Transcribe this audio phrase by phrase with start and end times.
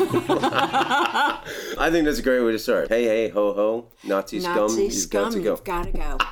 [0.00, 2.88] I think that's a great way to start.
[2.88, 5.50] Hey, hey, ho, ho, Nazi, scum, Nazi you've scum, got to go.
[5.50, 6.18] you've got to go.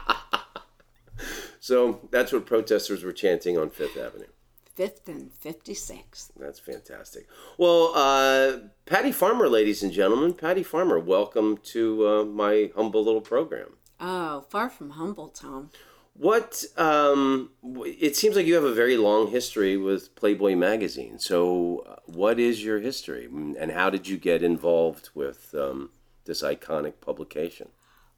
[1.61, 4.29] So that's what protesters were chanting on Fifth Avenue.
[4.75, 6.31] Fifth and 56th.
[6.39, 7.27] That's fantastic.
[7.59, 13.21] Well, uh, Patty Farmer, ladies and gentlemen, Patty Farmer, welcome to uh, my humble little
[13.21, 13.75] program.
[14.01, 15.71] Oh, far from humble, Tom.
[16.19, 21.21] What um, it seems like you have a very long history with Playboy magazine.
[21.21, 25.91] So, uh, what is your history, Mm, and how did you get involved with um,
[26.25, 27.69] this iconic publication?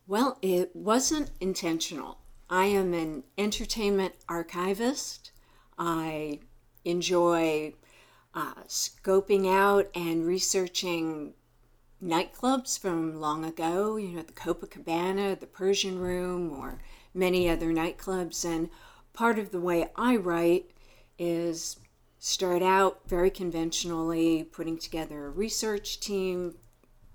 [0.06, 2.18] Well, it wasn't intentional.
[2.48, 5.30] I am an entertainment archivist.
[5.78, 6.40] I
[6.86, 7.74] enjoy
[8.34, 11.34] uh, scoping out and researching
[12.02, 16.80] nightclubs from long ago, you know, the Copacabana, the Persian Room, or
[17.14, 18.44] many other nightclubs.
[18.44, 18.70] And
[19.12, 20.70] part of the way I write
[21.18, 21.78] is
[22.18, 26.56] start out very conventionally, putting together a research team,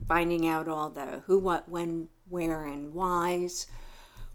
[0.08, 3.68] finding out all the who, what, when, where, and whys,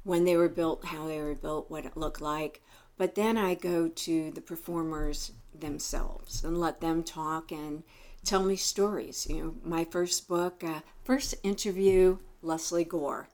[0.04, 2.62] when they were built, how they were built, what it looked like.
[2.96, 7.82] But then I go to the performers themselves and let them talk and
[8.24, 9.26] tell me stories.
[9.28, 13.28] You know, my first book, uh, first interview, Lesley Gore,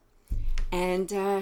[0.71, 1.41] and uh,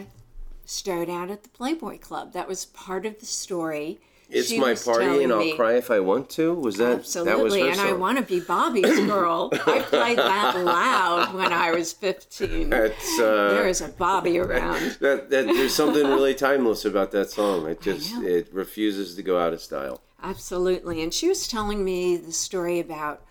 [0.66, 2.34] start out at the Playboy Club.
[2.34, 4.00] That was part of the story.
[4.28, 6.54] It's She my party, and I'll me- cry if I want to.
[6.56, 9.50] Was that that was Absolutely, and I want to be Bobby's girl.
[9.68, 12.72] I played that loud when I was 15.
[12.72, 14.98] That's uh, there is a Bobby around.
[15.00, 17.68] that, that there's something really timeless about that song.
[17.68, 20.02] It just it refuses to go out of style.
[20.24, 21.04] Absolutely.
[21.04, 23.24] And she was telling me the story about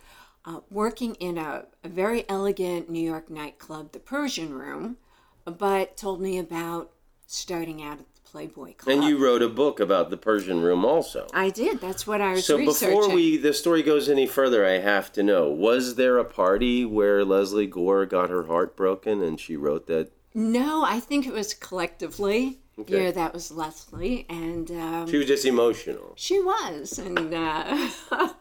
[0.44, 4.98] uh, working in a, a very elegant New York nightclub, the Persian Room,
[5.44, 6.92] but told me about
[7.34, 8.94] starting out at the Playboy Club.
[8.94, 11.26] And you wrote a book about the Persian Room also.
[11.32, 11.80] I did.
[11.80, 12.98] That's what I was So researching.
[13.00, 16.84] before we the story goes any further, I have to know: was there a party
[16.84, 20.10] where Lesley Gore got her heart broken and she wrote that?
[20.34, 22.58] No, I think it was collectively.
[22.76, 23.04] Okay.
[23.04, 24.26] Yeah, that was Lesley.
[24.28, 26.12] And um, She was just emotional.
[26.16, 27.88] She was, and uh,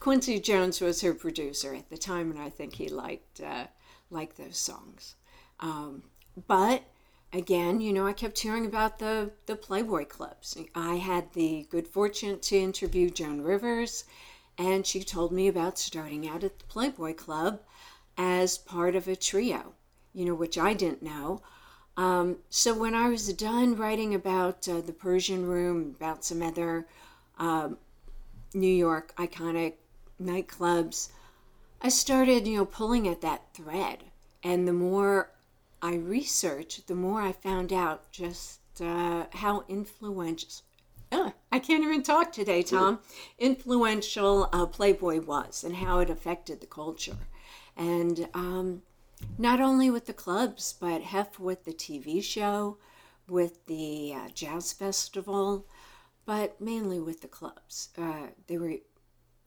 [0.00, 3.66] Quincy Jones was her producer at the time, and I think he liked uh,
[4.10, 5.14] liked those songs.
[5.60, 6.02] Um,
[6.48, 6.82] but
[7.32, 10.56] again, you know, I kept hearing about the the Playboy clubs.
[10.74, 14.04] I had the good fortune to interview Joan Rivers,
[14.58, 17.60] and she told me about starting out at the Playboy Club
[18.16, 19.74] as part of a trio.
[20.14, 21.42] You know, which I didn't know.
[21.96, 26.86] Um, so when I was done writing about uh, the Persian Room, about some other
[27.38, 27.78] um,
[28.54, 29.74] New York iconic
[30.22, 31.08] nightclubs,
[31.80, 34.04] I started, you know, pulling at that thread.
[34.42, 35.30] And the more
[35.82, 40.62] I researched, the more I found out just uh, how influential.
[41.10, 43.00] Uh, I can't even talk today, Tom.
[43.38, 47.16] Influential uh, Playboy was and how it affected the culture.
[47.76, 48.82] And um,
[49.36, 52.78] not only with the clubs, but Hef with the TV show,
[53.28, 55.66] with the uh, jazz festival,
[56.24, 57.88] but mainly with the clubs.
[57.98, 58.76] Uh, they were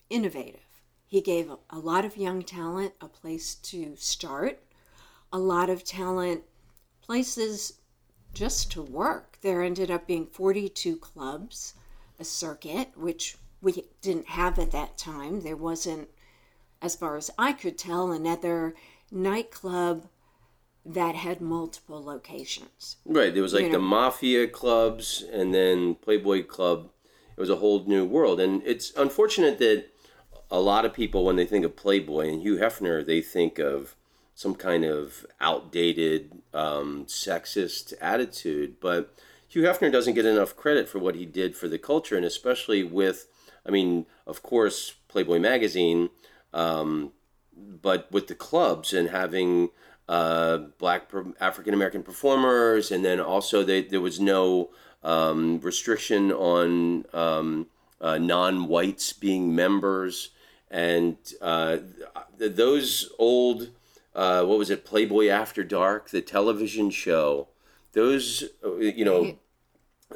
[0.10, 0.62] innovative.
[1.08, 4.62] He gave a lot of young talent a place to start,
[5.32, 6.44] a lot of talent
[7.02, 7.80] places
[8.34, 9.38] just to work.
[9.42, 11.74] There ended up being 42 clubs,
[12.20, 15.42] a circuit, which we didn't have at that time.
[15.42, 16.10] There wasn't,
[16.82, 18.76] as far as I could tell, another
[19.12, 20.08] nightclub
[20.86, 22.98] that had multiple locations.
[23.06, 23.34] Right.
[23.34, 26.92] There was like You the mafia clubs and then Playboy Club.
[27.36, 28.40] It was a whole new world.
[28.40, 29.86] And it's unfortunate that
[30.52, 33.96] a lot of people, when they think of Playboy and Hugh Hefner, they think of
[34.36, 38.76] some kind of outdated, um, sexist attitude.
[38.80, 39.14] But
[39.48, 42.84] Hugh Hefner doesn't get enough credit for what he did for the culture, and especially
[42.84, 43.28] with,
[43.66, 46.10] I mean, of course, Playboy magazine,
[46.54, 47.14] um,
[47.56, 49.70] but with the clubs and having
[50.10, 51.10] uh, black
[51.40, 54.72] African American performers, and then also they, there was no
[55.02, 57.68] um, restriction on um,
[58.02, 60.32] uh, non-whites being members,
[60.70, 61.78] and uh,
[62.38, 63.70] th- those old
[64.16, 67.50] uh, what was it, Playboy After Dark, the television show.
[67.92, 69.38] Those you know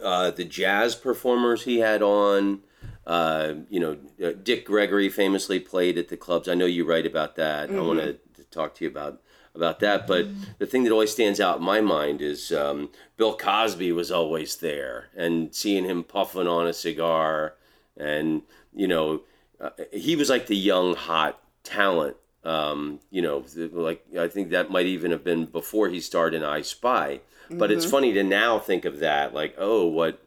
[0.02, 2.62] uh, the jazz performers he had on.
[3.06, 6.48] Uh, you know, uh, Dick Gregory famously played at the clubs.
[6.48, 7.72] I know you write about that.
[7.72, 8.20] I want to
[8.52, 9.22] talk to you about
[9.56, 10.08] about that.
[10.08, 10.28] But
[10.60, 14.58] the thing that always stands out in my mind is um, Bill Cosby was always
[14.58, 17.56] there, and seeing him puffing on a cigar,
[17.98, 18.44] and
[18.74, 19.22] you know,
[19.60, 22.18] uh, he was like the young hot talent.
[22.44, 26.44] Um, you know, like I think that might even have been before he starred in
[26.44, 27.22] I Spy.
[27.52, 30.24] But it's funny to now think of that, like, oh, what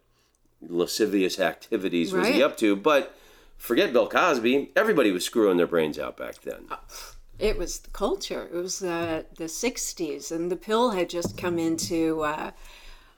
[0.60, 2.74] lascivious activities was he up to?
[2.74, 3.16] But
[3.56, 4.72] forget Bill Cosby.
[4.74, 6.66] Everybody was screwing their brains out back then.
[7.38, 8.48] It was the culture.
[8.52, 12.50] It was the the '60s, and the pill had just come into uh,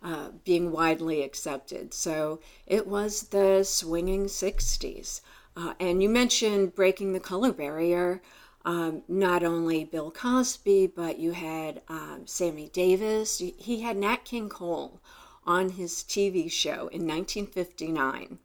[0.02, 1.94] uh, being widely accepted.
[1.94, 5.20] So it was the swinging '60s.
[5.56, 8.20] Uh, and you mentioned breaking the color barrier.
[8.66, 13.42] Um, not only Bill Cosby, but you had um, Sammy Davis.
[13.58, 15.00] He had Nat King Cole
[15.46, 18.38] on his TV show in 1959.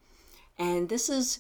[0.58, 1.40] And this is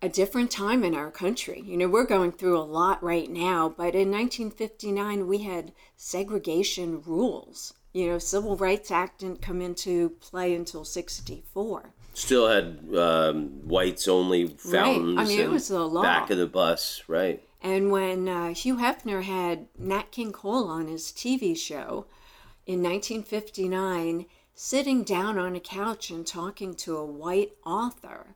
[0.00, 1.62] a different time in our country.
[1.64, 7.02] You know, we're going through a lot right now, but in 1959 we had segregation
[7.04, 7.74] rules.
[7.92, 11.94] You know, Civil Rights Act didn't come into play until 64.
[12.14, 15.16] Still had um, whites only fountains.
[15.16, 15.24] Right.
[15.24, 16.02] I mean, it was the law.
[16.02, 17.42] Back of the bus, right?
[17.60, 22.06] And when uh, Hugh Hefner had Nat King Cole on his TV show
[22.66, 28.34] in 1959, sitting down on a couch and talking to a white author,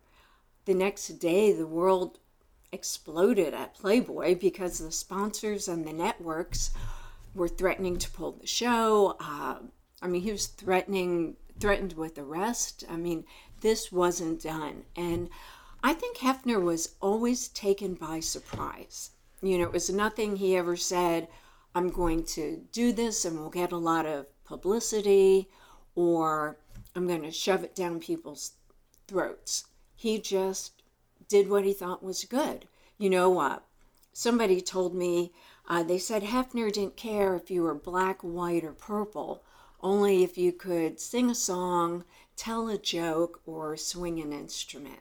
[0.65, 2.19] the next day the world
[2.73, 6.71] exploded at Playboy because the sponsors and the networks
[7.35, 9.17] were threatening to pull the show.
[9.21, 9.59] Uh,
[10.01, 12.85] I mean, he was threatening threatened with arrest.
[12.91, 13.25] I mean,
[13.61, 15.29] this wasn't done, and
[15.84, 19.11] I think Hefner was always taken by surprise.
[19.43, 21.26] You know, it was nothing he ever said,
[21.75, 25.49] I'm going to do this and we'll get a lot of publicity
[25.96, 26.56] or
[26.94, 28.52] I'm going to shove it down people's
[29.08, 29.64] throats.
[29.96, 30.82] He just
[31.29, 32.69] did what he thought was good.
[32.96, 33.58] You know, uh,
[34.12, 35.32] somebody told me
[35.69, 39.43] uh, they said Hefner didn't care if you were black, white, or purple,
[39.81, 42.05] only if you could sing a song,
[42.37, 45.00] tell a joke, or swing an instrument.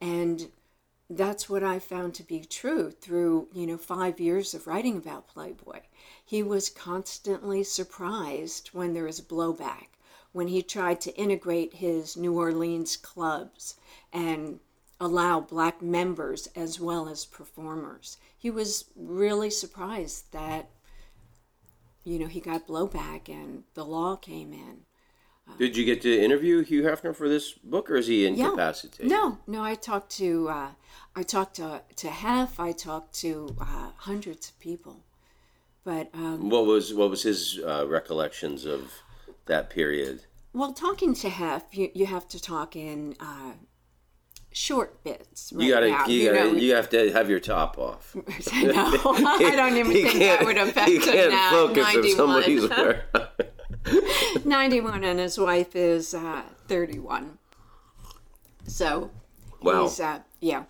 [0.00, 0.48] And
[1.10, 5.28] that's what I found to be true through, you know, five years of writing about
[5.28, 5.80] Playboy.
[6.24, 9.88] He was constantly surprised when there was blowback,
[10.32, 13.74] when he tried to integrate his New Orleans clubs
[14.12, 14.60] and
[15.00, 18.18] allow black members as well as performers.
[18.38, 20.70] He was really surprised that,
[22.04, 24.82] you know, he got blowback and the law came in.
[25.58, 29.10] Did you get to interview Hugh Hefner for this book, or is he incapacitated?
[29.10, 29.16] Yeah.
[29.16, 29.62] No, no.
[29.62, 30.68] I talked to uh,
[31.14, 32.58] I talked to to Hef.
[32.58, 35.04] I talked to uh, hundreds of people,
[35.84, 38.92] but um, what was what was his uh, recollections of
[39.46, 40.22] that period?
[40.52, 43.52] Well, talking to Hef, you, you have to talk in uh,
[44.52, 45.52] short bits.
[45.54, 46.06] Right you gotta, now.
[46.06, 48.14] you, gotta, know, you have to have your top off.
[48.16, 51.50] no, I don't even think that would affect you him can't now.
[51.50, 52.16] focus if 91.
[52.16, 53.00] somebody's wearing.
[54.44, 57.38] 91 and his wife is uh, 31.
[58.66, 59.10] So,
[59.62, 59.82] Wow.
[59.82, 60.64] he's, uh, yeah.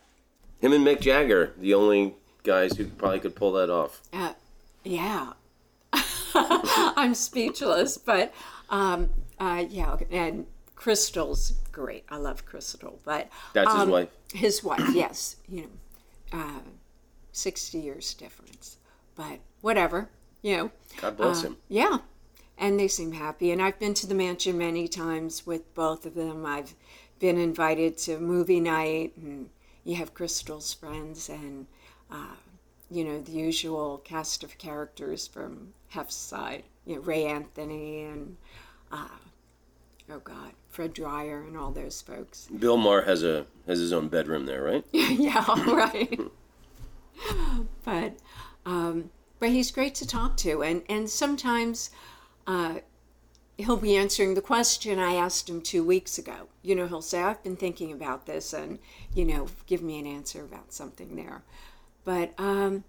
[0.61, 4.01] Him and Mick Jagger, the only guys who probably could pull that off.
[4.13, 4.33] Uh,
[4.85, 5.33] yeah.
[6.35, 8.33] I'm speechless, but
[8.69, 10.47] um, uh, yeah, and
[10.77, 12.05] Crystal's great.
[12.09, 14.09] I love Crystal, but That's his um, wife.
[14.33, 15.63] His wife, yes, you
[16.33, 16.61] know, uh,
[17.33, 18.77] sixty years difference,
[19.17, 20.09] but whatever,
[20.43, 20.71] you know.
[21.01, 21.57] God bless Uh, him.
[21.69, 21.99] Yeah,
[22.61, 23.51] and they seem happy.
[23.51, 26.45] And I've been to the mansion many times with both of them.
[26.45, 26.75] I've
[27.19, 29.49] been invited to movie night, and
[29.83, 31.67] you have Crystal's friends, and
[32.11, 32.37] uh,
[32.91, 36.65] you know the usual cast of characters from Hef's side.
[36.85, 38.37] You know Ray Anthony and
[38.93, 39.09] uh,
[40.11, 42.47] oh God, Fred Dryer and all those folks.
[42.59, 44.85] Bill Maher has a has his own bedroom there, right?
[44.93, 46.21] yeah, right.
[47.85, 48.19] but
[48.67, 51.91] um, but he's great to talk to, and and sometimes
[52.47, 52.81] uh,
[53.57, 56.49] he'll be answering the question I asked him two weeks ago.
[56.63, 58.79] You know, he'll say, "I've been thinking about this," and
[59.15, 61.43] you know, give me an answer about something there.
[62.05, 62.85] But um,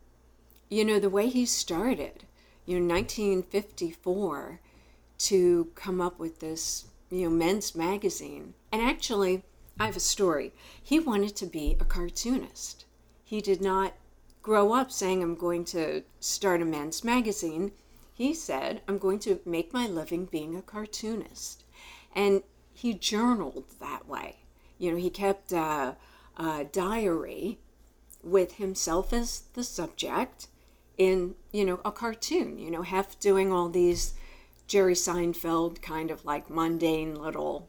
[0.69, 2.25] you know, the way he started,
[2.65, 4.59] you know, 1954,
[5.17, 9.43] to come up with this, you know, men's magazine, and actually.
[9.79, 10.53] I have a story.
[10.83, 12.85] He wanted to be a cartoonist.
[13.23, 13.93] He did not
[14.41, 17.71] grow up saying, I'm going to start a men's magazine.
[18.13, 21.63] He said, I'm going to make my living being a cartoonist.
[22.15, 24.37] And he journaled that way.
[24.77, 25.95] You know, he kept a,
[26.37, 27.59] a diary
[28.23, 30.47] with himself as the subject
[30.97, 34.13] in, you know, a cartoon, you know, half doing all these
[34.67, 37.67] Jerry Seinfeld kind of like mundane little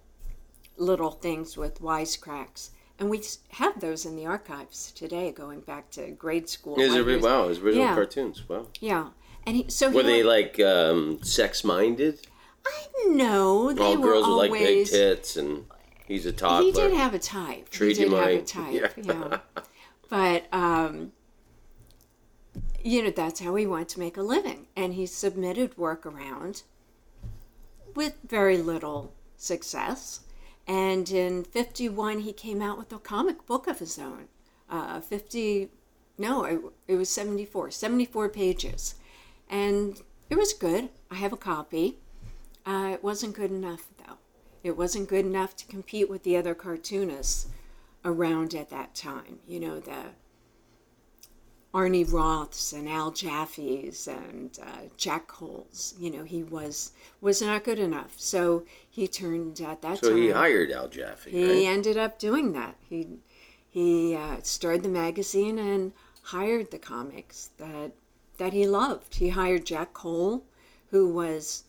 [0.76, 2.70] little things with wisecracks.
[2.98, 6.76] And we have those in the archives today, going back to grade school.
[6.76, 7.94] His, wow, his original Yeah.
[7.94, 8.48] cartoons.
[8.48, 8.66] Wow.
[8.80, 9.08] Yeah,
[9.46, 12.20] and he, so Were he they like um, sex minded?
[12.66, 15.64] I know they All were girls with like big tits, and
[16.06, 16.64] he's a toddler.
[16.66, 17.68] he did have a type.
[17.70, 18.74] Treat he did have a type.
[18.74, 18.88] Yeah.
[18.96, 19.38] Yeah.
[20.08, 21.12] But um,
[22.84, 26.62] you know that's how he wanted to make a living, and he submitted work around
[27.94, 30.20] with very little success.
[30.66, 34.28] And in 51, he came out with a comic book of his own.
[34.70, 35.68] Uh, 50,
[36.18, 38.94] no, it, it was 74, 74 pages.
[39.52, 40.88] And it was good.
[41.10, 41.98] I have a copy.
[42.66, 44.16] Uh, it wasn't good enough, though.
[44.64, 47.48] It wasn't good enough to compete with the other cartoonists
[48.04, 49.40] around at that time.
[49.46, 50.12] You know, the
[51.74, 55.94] Arnie Roths and Al Jaffee's and uh, Jack Coles.
[55.98, 58.14] You know, he was was not good enough.
[58.18, 60.16] So he turned at that So time.
[60.18, 61.74] So he hired Al Jaffee, He right?
[61.74, 62.76] ended up doing that.
[62.88, 63.06] He
[63.68, 65.92] he uh, started the magazine and
[66.24, 67.92] hired the comics that
[68.42, 69.14] that he loved.
[69.14, 70.42] He hired Jack Cole,
[70.90, 71.62] who was,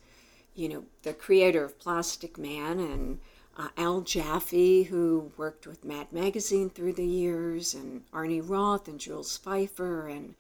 [0.55, 3.19] you know, the creator of Plastic Man, and
[3.55, 8.99] uh, Al Jaffee, who worked with Mad Magazine through the years, and Arnie Roth and
[8.99, 10.33] Jules Feiffer and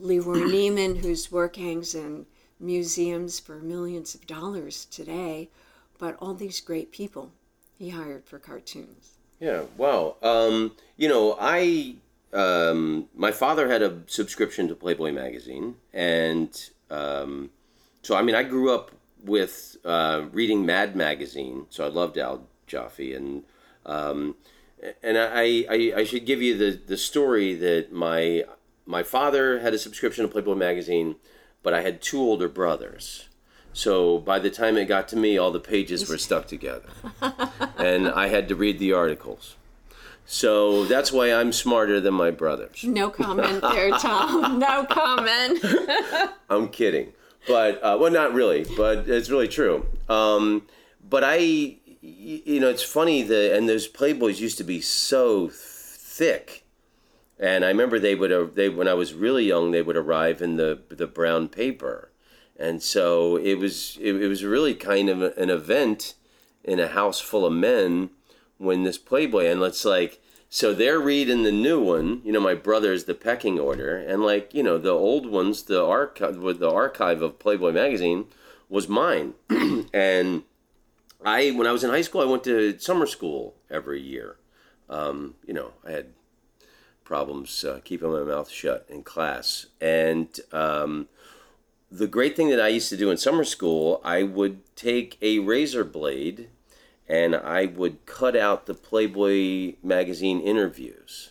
[0.00, 2.26] Leroy Neiman, whose work hangs in
[2.58, 5.48] museums for millions of dollars today.
[5.96, 7.30] But all these great people
[7.78, 9.12] he hired for cartoons.
[9.38, 9.62] Yeah.
[9.76, 10.16] Wow.
[10.24, 11.94] Um, you know, I
[12.32, 16.50] um, my father had a subscription to Playboy magazine, and
[16.90, 17.50] um,
[18.02, 18.92] so I mean, I grew up
[19.24, 23.44] with uh, reading Mad magazine, so I loved Al Jaffee, and
[23.86, 24.36] um,
[25.02, 28.44] and I, I I should give you the the story that my
[28.86, 31.16] my father had a subscription to Playboy magazine,
[31.62, 33.28] but I had two older brothers.
[33.72, 36.88] So by the time it got to me, all the pages were stuck together
[37.78, 39.56] and I had to read the articles.
[40.30, 42.84] So that's why I'm smarter than my brothers.
[42.84, 44.58] No comment there, Tom.
[44.68, 45.64] No comment.
[46.50, 47.14] I'm kidding,
[47.46, 49.86] but uh, well, not really, but it's really true.
[50.06, 50.66] Um,
[51.08, 51.36] but I,
[52.02, 56.66] you know, it's funny that and those Playboys used to be so thick,
[57.38, 60.42] and I remember they would uh, they when I was really young they would arrive
[60.42, 62.10] in the the brown paper,
[62.58, 66.16] and so it was it, it was really kind of an event
[66.62, 68.10] in a house full of men
[68.58, 72.54] when this Playboy and let's like so they're reading the new one, you know, my
[72.54, 76.70] brother's the pecking order, and like you know the old ones, the archive with the
[76.70, 78.26] archive of Playboy magazine
[78.68, 79.34] was mine,
[79.92, 80.42] and
[81.24, 84.36] I when I was in high school I went to summer school every year.
[84.88, 86.06] Um, you know, I had
[87.04, 91.08] problems uh, keeping my mouth shut in class, and um,
[91.90, 95.40] the great thing that I used to do in summer school, I would take a
[95.40, 96.48] razor blade
[97.08, 101.30] and I would cut out the Playboy magazine interviews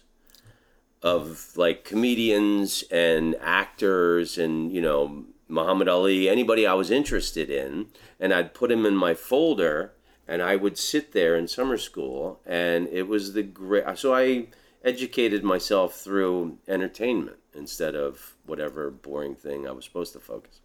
[1.03, 7.87] of like comedians and actors and you know Muhammad Ali, anybody I was interested in,
[8.19, 9.93] and I'd put them in my folder
[10.27, 14.47] and I would sit there in summer school and it was the great so I
[14.83, 20.61] educated myself through entertainment instead of whatever boring thing I was supposed to focus.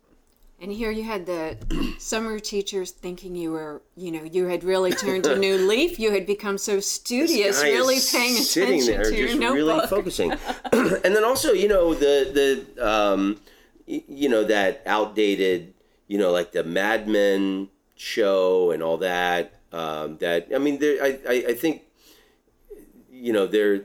[0.61, 1.57] And here you had the
[1.99, 5.99] summer teachers thinking you were, you know, you had really turned a new leaf.
[5.99, 9.57] You had become so studious, really paying sitting attention there to your just notebook.
[9.57, 10.33] really focusing
[10.73, 13.41] and then also you know the the um
[13.87, 15.75] you know that outdated
[16.07, 21.03] you know like the mad men show and all that um that i mean there
[21.03, 21.83] i i, I think
[23.11, 23.83] you know there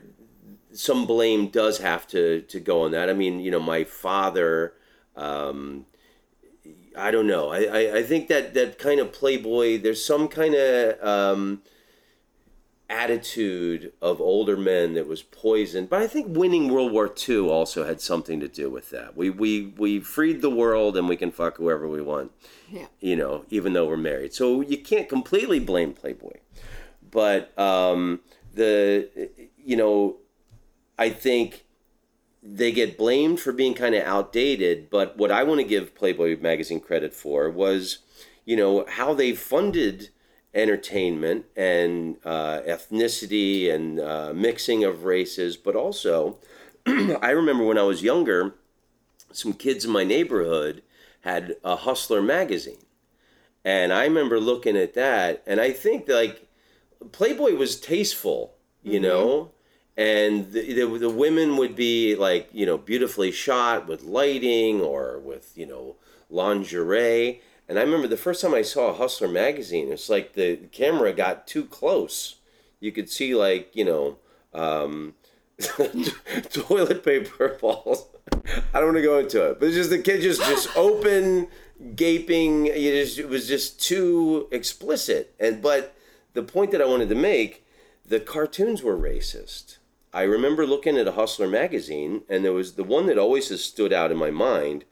[0.72, 4.74] some blame does have to to go on that i mean you know my father
[5.16, 5.86] um
[6.98, 7.50] I don't know.
[7.50, 9.78] I, I, I think that that kind of Playboy.
[9.80, 11.62] There's some kind of um,
[12.90, 15.90] attitude of older men that was poisoned.
[15.90, 19.16] But I think winning World War II also had something to do with that.
[19.16, 22.32] We we we freed the world and we can fuck whoever we want.
[22.70, 22.86] Yeah.
[23.00, 24.32] You know, even though we're married.
[24.32, 26.36] So you can't completely blame Playboy.
[27.10, 28.20] But um,
[28.54, 30.16] the you know,
[30.98, 31.64] I think
[32.50, 34.90] they get blamed for being kind of outdated.
[34.90, 37.98] But what I want to give Playboy magazine credit for was,
[38.44, 40.10] you know, how they funded
[40.54, 46.38] entertainment and uh, ethnicity and uh, mixing of races, but also,
[46.86, 48.54] I remember when I was younger,
[49.30, 50.82] some kids in my neighborhood
[51.20, 52.78] had a Hustler magazine.
[53.64, 56.48] And I remember looking at that, and I think like
[57.12, 59.52] Playboy was tasteful, you know,
[59.98, 65.18] and the, the, the women would be like, you know, beautifully shot with lighting or
[65.18, 65.96] with, you know,
[66.30, 67.40] lingerie.
[67.68, 71.12] And I remember the first time I saw a Hustler magazine, it's like the camera
[71.12, 72.36] got too close.
[72.78, 74.18] You could see like, you know,
[74.54, 75.14] um,
[76.52, 78.06] toilet paper balls.
[78.72, 81.48] I don't want to go into it, but it's just the kid just just open,
[81.96, 82.66] gaping.
[82.66, 85.34] You just, it was just too explicit.
[85.40, 85.96] And but
[86.34, 87.66] the point that I wanted to make,
[88.06, 89.77] the cartoons were racist.
[90.12, 93.64] I remember looking at a Hustler magazine, and there was the one that always has
[93.64, 94.84] stood out in my mind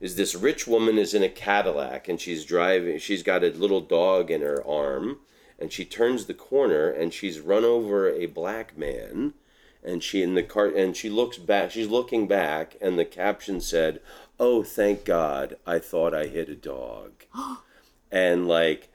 [0.00, 2.98] is this rich woman is in a Cadillac and she's driving.
[2.98, 5.18] She's got a little dog in her arm,
[5.58, 9.34] and she turns the corner and she's run over a black man
[9.82, 13.60] and she in the car and she looks back she's looking back and the caption
[13.60, 14.00] said
[14.38, 17.12] oh thank god i thought i hit a dog
[18.10, 18.88] and like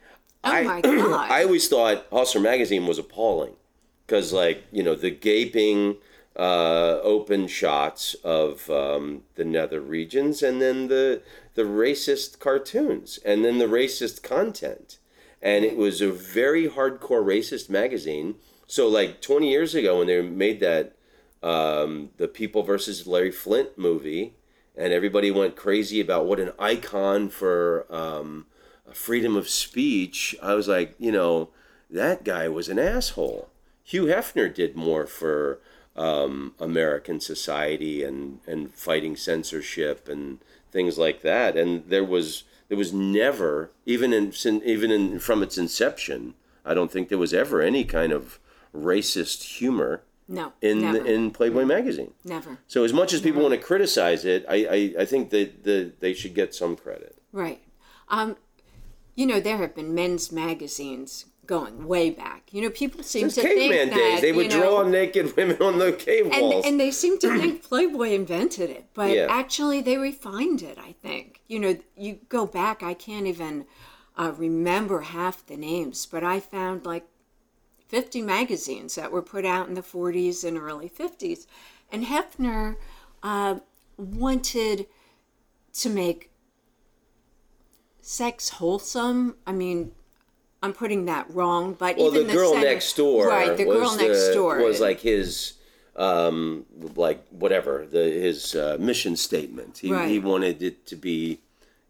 [0.43, 1.31] Oh I, my God.
[1.31, 3.53] I always thought Hustler magazine was appalling
[4.05, 5.97] because like you know the gaping
[6.37, 11.21] uh, open shots of um, the nether regions and then the
[11.53, 14.99] the racist cartoons and then the racist content.
[15.41, 18.35] And it was a very hardcore racist magazine.
[18.67, 20.95] So like 20 years ago when they made that
[21.43, 24.33] um, the people versus larry flynt movie
[24.75, 28.47] and everybody went crazy about what an icon for um,
[28.91, 31.49] freedom of speech i was like you know
[31.89, 33.49] that guy was an asshole
[33.85, 35.59] hugh hefner did more for
[35.95, 40.39] um, American society and, and fighting censorship and
[40.71, 41.55] things like that.
[41.55, 44.33] And there was there was never even in
[44.65, 46.33] even in from its inception,
[46.65, 48.39] I don't think there was ever any kind of
[48.75, 52.13] racist humor No, in never, in Playboy magazine.
[52.25, 52.57] never.
[52.67, 55.93] So as much as people want to criticize it, I, I, I think that the,
[56.01, 57.15] they should get some credit.
[57.31, 57.61] Right.
[58.09, 58.35] Um,
[59.15, 62.53] you know, there have been men's magazines going way back.
[62.53, 65.35] You know, people seem Since to think caveman that they would you know, draw naked
[65.35, 66.65] women on the cave and, walls.
[66.65, 69.27] and they seem to think Playboy invented it, but Yeah.
[69.29, 70.77] actually they refined it.
[70.77, 71.41] I think.
[71.47, 72.83] You know, you go back.
[72.83, 73.65] I can't even
[74.17, 77.05] uh, remember half the names, but I found like
[77.87, 81.45] 50 magazines that were put out in the 40s and early 50s.
[81.91, 82.77] And Hefner
[83.21, 83.59] uh,
[83.97, 84.87] wanted
[85.73, 86.31] to make
[88.01, 89.35] sex wholesome.
[89.45, 89.91] I mean,
[90.65, 93.55] I'm putting that wrong, but well, even the girl center- next door, right?
[93.55, 95.53] The girl next the- door was like his,
[95.95, 99.77] um, like whatever the his uh, mission statement.
[99.79, 101.39] He he wanted it to be,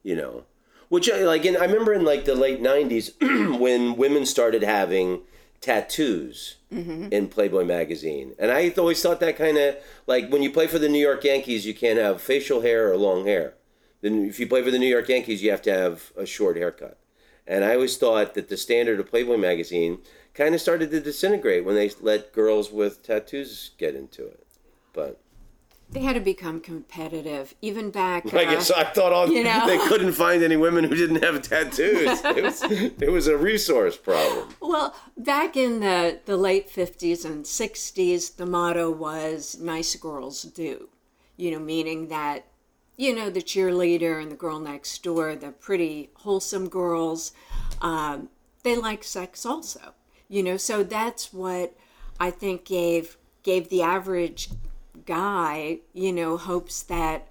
[0.03, 0.44] you know,
[0.89, 1.46] which I like.
[1.46, 3.13] In, I remember in like the late '90s
[3.60, 5.22] when women started having
[5.62, 7.08] tattoos Mm-hmm.
[7.13, 9.77] in Playboy magazine, and I always thought that kind of
[10.08, 12.98] like when you play for the New York Yankees, you can't have facial hair or
[12.98, 13.53] long hair.
[14.01, 16.58] Then if you play for the New York Yankees, you have to have a short
[16.58, 16.97] haircut.
[17.47, 19.99] And I always thought that the standard of Playboy magazine
[20.34, 24.45] kind of started to disintegrate when they let girls with tattoos get into it.
[24.93, 25.21] But
[25.89, 27.53] they had to become competitive.
[27.62, 29.67] Even back, I uh, guess I thought all, you know.
[29.67, 32.23] they couldn't find any women who didn't have tattoos.
[32.25, 32.63] It was,
[33.01, 34.49] it was a resource problem.
[34.62, 40.89] Well, back in the, the late 50s and 60s, the motto was nice girls do.
[41.38, 42.45] You know, meaning that,
[42.97, 47.34] you know, the cheerleader and the girl next door, the pretty wholesome girls,
[47.81, 48.29] um,
[48.63, 49.93] they like sex also.
[50.27, 51.75] You know, so that's what
[52.19, 54.49] I think gave gave the average
[55.05, 57.27] guy, you know, hopes that,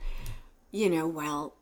[0.71, 1.55] you know, well,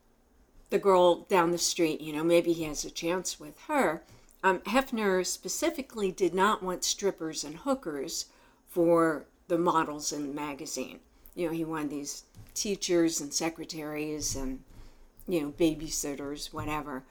[0.68, 4.02] the girl down the street, you know, maybe he has a chance with her.
[4.44, 8.26] Um, Hefner specifically did not want strippers and hookers
[8.68, 11.00] for the models in the magazine.
[11.34, 14.60] You know, he wanted these teachers and secretaries and,
[15.26, 17.04] you know, babysitters, whatever.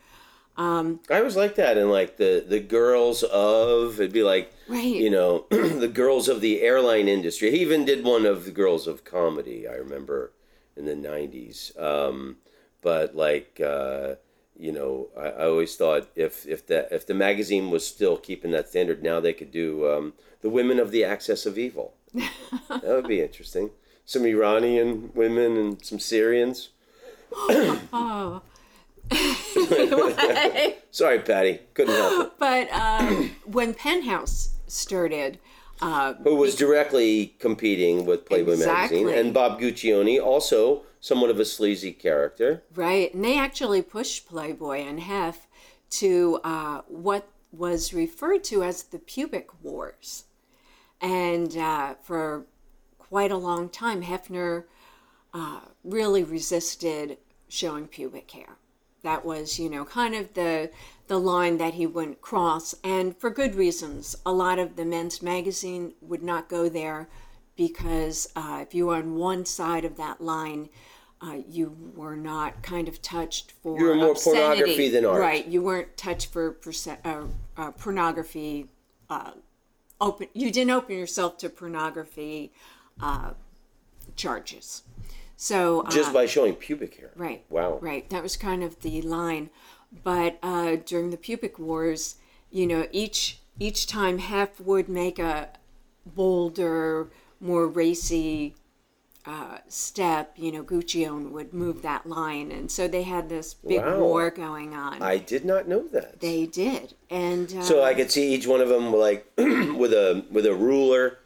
[1.09, 4.95] I was like that, and like the the girls of it'd be like Right.
[4.95, 7.51] you know the girls of the airline industry.
[7.51, 9.67] He even did one of the girls of comedy.
[9.67, 10.33] I remember
[10.75, 11.79] in the '90s.
[11.81, 12.37] Um,
[12.81, 14.15] but like uh,
[14.59, 18.51] you know, I, I always thought if if the if the magazine was still keeping
[18.51, 21.93] that standard, now they could do um, the women of the access of evil.
[22.13, 23.71] that would be interesting.
[24.05, 26.69] Some Iranian women and some Syrians.
[27.93, 28.41] Oh.
[30.91, 32.33] Sorry, Patty, couldn't help it.
[32.39, 35.39] but um, when Penthouse started,
[35.81, 39.03] uh, who was directly competing with Playboy Exactly.
[39.03, 42.63] magazine, and Bob Guccione, also somewhat of a sleazy character.
[42.75, 45.47] Right, and they actually pushed Playboy and Hef
[45.91, 50.25] to uh, what was referred to as the pubic wars.
[51.01, 52.45] And uh, for
[53.11, 54.63] quite a long time, Hefner
[55.33, 57.17] uh, really resisted
[57.49, 58.55] showing pubic hair.
[59.03, 60.71] That was, you know, kind of the
[61.07, 64.15] the line that he wouldn't cross, and for good reasons.
[64.25, 67.09] A lot of the men's magazine would not go there
[67.57, 70.69] because uh, if you were on one side of that line,
[71.21, 74.61] uh, you were not kind of touched for You were more obscenity.
[74.61, 75.19] pornography than art.
[75.19, 77.25] Right, you weren't touched for perce- uh,
[77.57, 78.67] uh, pornography.
[79.09, 79.31] Uh,
[79.99, 82.53] open, you didn't open yourself to pornography
[82.99, 83.31] uh,
[84.15, 84.83] charges.
[85.37, 87.11] So uh, Just by showing pubic hair.
[87.15, 87.43] Right.
[87.49, 87.79] Wow.
[87.81, 88.09] Right.
[88.09, 89.49] That was kind of the line.
[90.03, 92.15] But uh, during the pubic wars,
[92.51, 95.49] you know, each each time Hef would make a
[96.05, 98.55] bolder, more racy
[99.25, 103.79] uh, step, you know, Guccione would move that line, and so they had this big
[103.79, 103.99] Wow.
[103.99, 104.99] war going on.
[105.01, 106.19] I did not know that.
[106.21, 110.25] they did, and uh, So I could see each one of them like with a
[110.31, 111.19] with a ruler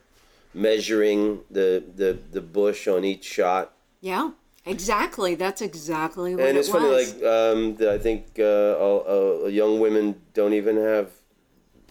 [0.56, 3.72] measuring the the the bush on each shot.
[4.00, 4.30] yeah,
[4.64, 5.34] exactly.
[5.34, 9.78] That's exactly what And it it's funny, like um, I think uh, uh, uh, young
[9.80, 11.10] women don't even have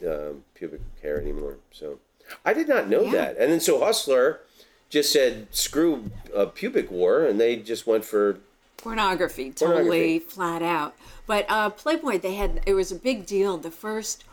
[0.05, 1.57] uh, pubic hair anymore.
[1.71, 1.99] So
[2.43, 3.11] I did not know Yeah.
[3.11, 3.37] that.
[3.37, 4.41] And then so Hustler
[4.89, 8.39] just said screw uh, pubic war, and they just went for
[8.77, 10.19] pornography, totally Pornography.
[10.19, 10.95] flat out.
[11.27, 13.57] But uh, Playboy, they had it was a big deal.
[13.57, 14.23] The first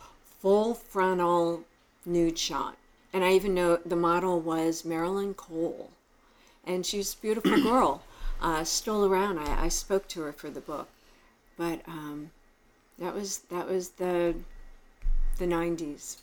[0.40, 1.64] full frontal
[2.04, 2.76] nude shot,
[3.12, 5.90] and I even know the model was Marilyn Cole,
[6.64, 8.02] and she's a beautiful girl,
[8.40, 9.38] uh, still around.
[9.38, 10.88] I, I spoke to her for the book,
[11.56, 12.30] but um,
[12.98, 14.34] that was that was the
[15.38, 16.18] the nineties.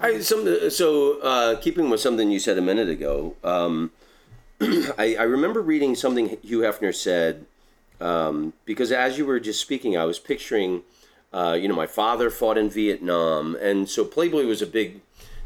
[0.00, 3.36] I some so uh, keeping with something you said a minute ago.
[3.42, 3.90] Um,
[4.60, 7.46] I, I remember reading something Hugh Hefner said
[8.00, 10.82] um, because as you were just speaking, I was picturing,
[11.32, 15.00] uh, you know, my father fought in Vietnam, and so Playboy was a big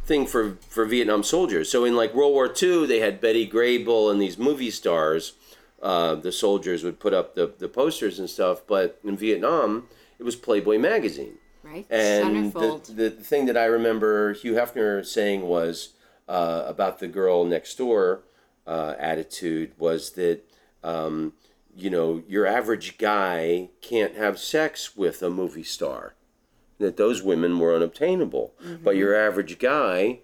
[0.08, 1.70] thing for for Vietnam soldiers.
[1.70, 5.34] So in like World War II, they had Betty Grable and these movie stars.
[5.80, 9.86] Uh, the soldiers would put up the, the posters and stuff, but in Vietnam,
[10.18, 11.34] it was Playboy magazine.
[11.62, 15.90] Right, And the, the thing that I remember Hugh Hefner saying was
[16.26, 18.22] uh, about the girl next door
[18.66, 20.40] uh, attitude was that,
[20.82, 21.34] um,
[21.76, 26.14] you know, your average guy can't have sex with a movie star.
[26.78, 28.54] That those women were unobtainable.
[28.84, 30.20] But your average guy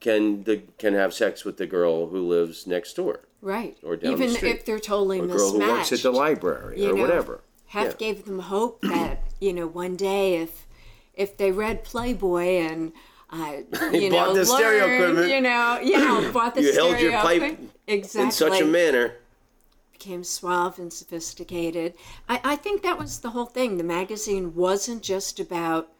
[0.00, 3.20] can the, can have sex with the girl who lives next door.
[3.40, 4.56] right, or down the even street.
[4.56, 5.38] if they're totally A mismatched.
[5.38, 7.40] girl who works at the library you or know, whatever.
[7.66, 7.92] Hef Yeah.
[7.98, 10.66] gave them hope that you know one day if
[11.14, 12.92] if they read Playboy and
[13.30, 13.56] uh,
[13.92, 15.30] you know bought the stereo equipment.
[15.30, 19.16] you know, yeah, bought the You held your pipe exactly In such a manner.
[20.02, 21.94] Became suave and sophisticated.
[22.28, 23.76] I, I think that was the whole thing.
[23.76, 25.92] The magazine wasn't just about,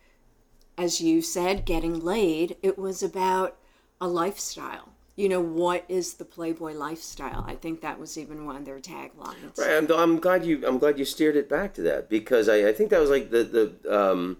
[0.76, 2.56] as you said, getting laid.
[2.62, 3.56] It was about
[4.00, 4.88] a lifestyle.
[5.14, 7.44] You know, what is the Playboy lifestyle?
[7.46, 9.56] I think that was even one of their taglines.
[9.56, 12.68] Right, I'm, I'm glad you I'm glad you steered it back to that because I,
[12.68, 14.38] I think that was like the the um,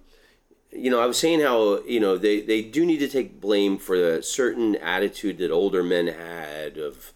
[0.73, 3.77] you know I was saying how you know they, they do need to take blame
[3.77, 7.13] for a certain attitude that older men had of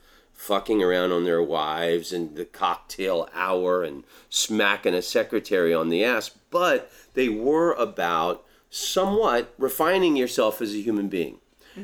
[0.47, 6.05] fucking around on their wives and the cocktail hour and smacking a secretary on the
[6.05, 11.39] ass but they were about somewhat refining yourself as a human being.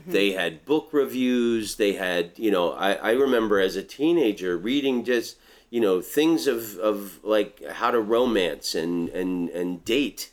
[0.07, 5.05] They had book reviews they had you know I, I remember as a teenager reading
[5.05, 5.37] just
[5.69, 10.31] you know things of, of like how to romance and and and date.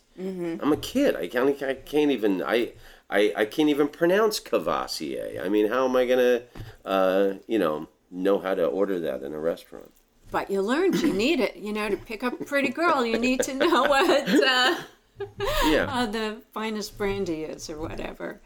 [0.61, 2.71] I'm a kid i can't i can't even i
[3.09, 5.43] I, I can't even pronounce cavassier.
[5.43, 6.43] I mean, how am I gonna,
[6.85, 9.91] uh, you know, know how to order that in a restaurant?
[10.31, 11.55] But you learned you need it.
[11.55, 14.75] You know, to pick up a pretty girl, you need to know what uh,
[15.65, 18.41] Yeah, uh, the finest brandy is or whatever.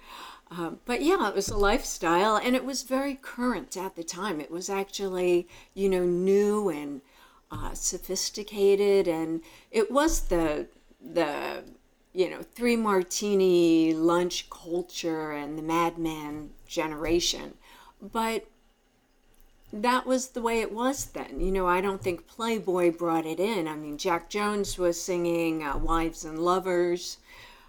[0.52, 4.40] Um, but yeah, it was a lifestyle and it was very current at the time.
[4.40, 7.02] It was actually, you know, new and
[7.52, 10.68] uh, sophisticated, and it was the
[11.02, 11.64] the
[12.14, 17.54] you know three martini lunch culture and the madman generation.
[18.02, 18.46] But
[19.74, 21.40] that was the way it was then.
[21.40, 23.68] You know, I don't think Playboy brought it in.
[23.68, 27.18] I mean, Jack Jones was singing uh, "Wives and Lovers."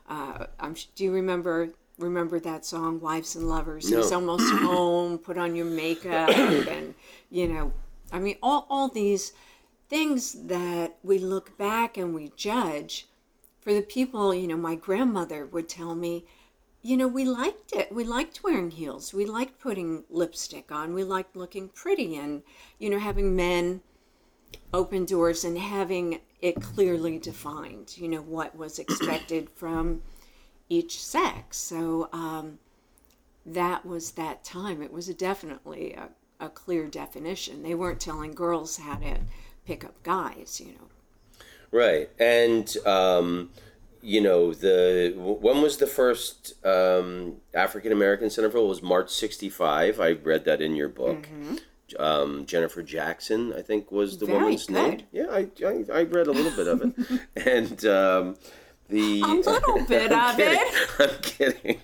[0.08, 3.88] Uh, I'm, do you remember remember that song, "Wives and Lovers"?
[3.88, 4.16] He's No.
[4.16, 5.18] almost home.
[5.18, 6.94] Put on your makeup, and
[7.30, 7.72] you know,
[8.12, 9.32] I mean, all all these
[9.88, 13.06] things that we look back and we judge.
[13.60, 16.26] For the people, you know, my grandmother would tell me,
[16.84, 17.90] you know, we liked it.
[17.90, 19.14] We liked wearing heels.
[19.14, 20.92] We liked putting lipstick on.
[20.92, 22.42] We liked looking pretty and,
[22.78, 23.80] you know, having men
[24.74, 30.02] open doors and having it clearly defined, you know, what was expected from
[30.68, 31.56] each sex.
[31.56, 32.58] So um,
[33.46, 34.82] that was that time.
[34.82, 37.62] It was definitely a, a clear definition.
[37.62, 39.20] They weren't telling girls how to
[39.64, 40.88] pick up guys, you know.
[41.70, 42.10] right.
[42.18, 43.52] And um,
[44.04, 48.66] you know, the when was the first um, African American centerfold?
[48.66, 49.98] It was March '65.
[50.00, 51.26] I read that in your book.
[51.98, 54.32] Um, Jennifer Jackson, I think, was the Mm-hmm.
[54.32, 55.02] Very woman's name.
[55.12, 58.36] Yeah, I, I, I read a little bit of it, and um,
[58.88, 60.58] the A little bit of kidding.
[60.60, 60.90] it.
[60.98, 61.80] I'm kidding.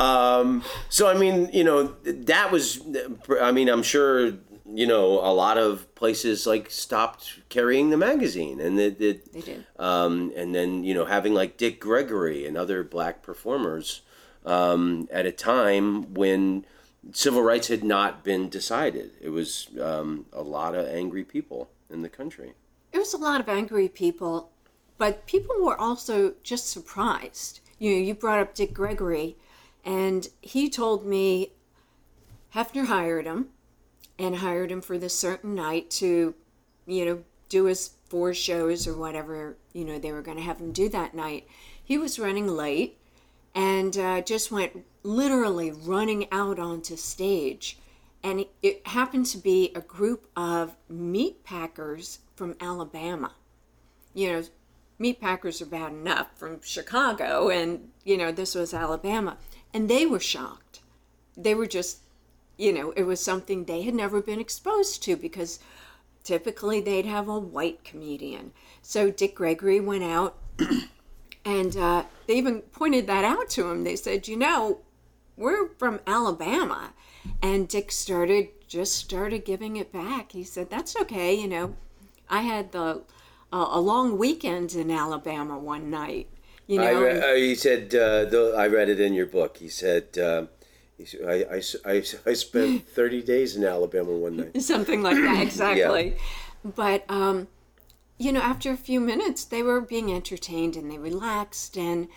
[0.00, 2.80] um, so I mean, you know, that was.
[3.40, 4.32] I mean, I'm sure
[4.76, 9.40] you know a lot of places like stopped carrying the magazine, and it, it They
[9.40, 9.66] did.
[9.78, 14.02] um, and then you know having like Dick Gregory and other black performers
[14.44, 16.66] um, at a time when
[17.12, 19.12] civil rights had not been decided.
[19.20, 22.52] It was um, a lot of angry people in the country.
[22.92, 24.50] It was a lot of angry people,
[24.98, 27.60] but people were also just surprised.
[27.78, 29.36] You know, you brought up Dick Gregory,
[29.86, 31.52] and he told me
[32.54, 33.48] Hefner hired him
[34.18, 36.34] and hired him for this certain night to,
[36.86, 40.58] you know, do his four shows or whatever, you know, they were going to have
[40.58, 41.46] him do that night.
[41.82, 42.98] He was running late
[43.54, 47.78] and uh, just went literally running out onto stage.
[48.22, 53.32] And it happened to be a group of meat packers from Alabama.
[54.14, 54.42] You know,
[54.98, 59.36] meat packers are bad enough from Chicago, and, you know, this was Alabama.
[59.72, 60.80] And they were shocked.
[61.36, 61.98] They were just,
[62.56, 65.58] you know, it was something they had never been exposed to because
[66.24, 68.52] typically they'd have a white comedian.
[68.82, 70.38] So Dick Gregory went out
[71.44, 73.84] and uh, they even pointed that out to him.
[73.84, 74.80] They said, you know,
[75.36, 76.92] we're from Alabama.
[77.42, 80.32] And Dick started, just started giving it back.
[80.32, 81.34] He said, that's okay.
[81.34, 81.76] You know,
[82.28, 83.02] I had the,
[83.52, 86.28] uh, a long weekend in Alabama one night.
[86.66, 89.58] You know, I re- uh, he said, uh, the, I read it in your book.
[89.58, 90.48] He said, he said
[91.26, 94.62] I, I, I, I spent 30 days in Alabama one night.
[94.62, 96.08] Something like that, exactly.
[96.08, 96.70] yeah.
[96.74, 97.48] But, um,
[98.18, 102.08] you know, after a few minutes, they were being entertained and they relaxed, and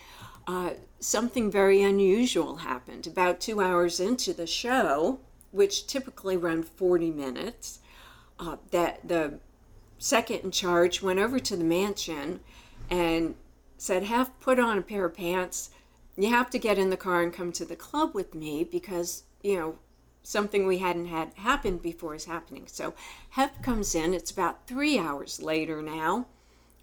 [0.46, 3.06] uh, something very unusual happened.
[3.06, 7.80] About two hours into the show, which typically run 40 minutes,
[8.38, 9.40] uh, that the
[9.98, 12.40] second in charge went over to the mansion
[12.88, 13.34] and
[13.76, 15.70] said, Hef, put on a pair of pants.
[16.22, 19.24] You have to get in the car and come to the club with me because,
[19.42, 19.78] you know,
[20.22, 22.64] something we hadn't had happen before is happening.
[22.66, 22.94] So
[23.30, 26.26] Hef comes in, it's about three hours later now,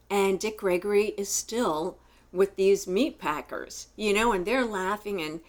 [0.10, 2.00] and Dick Gregory is still
[2.32, 5.41] with these meat packers, you know, and they're laughing and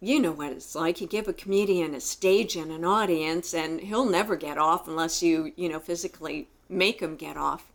[0.00, 1.00] you know what it's like.
[1.00, 5.22] You give a comedian a stage and an audience, and he'll never get off unless
[5.22, 7.72] you, you know, physically make him get off.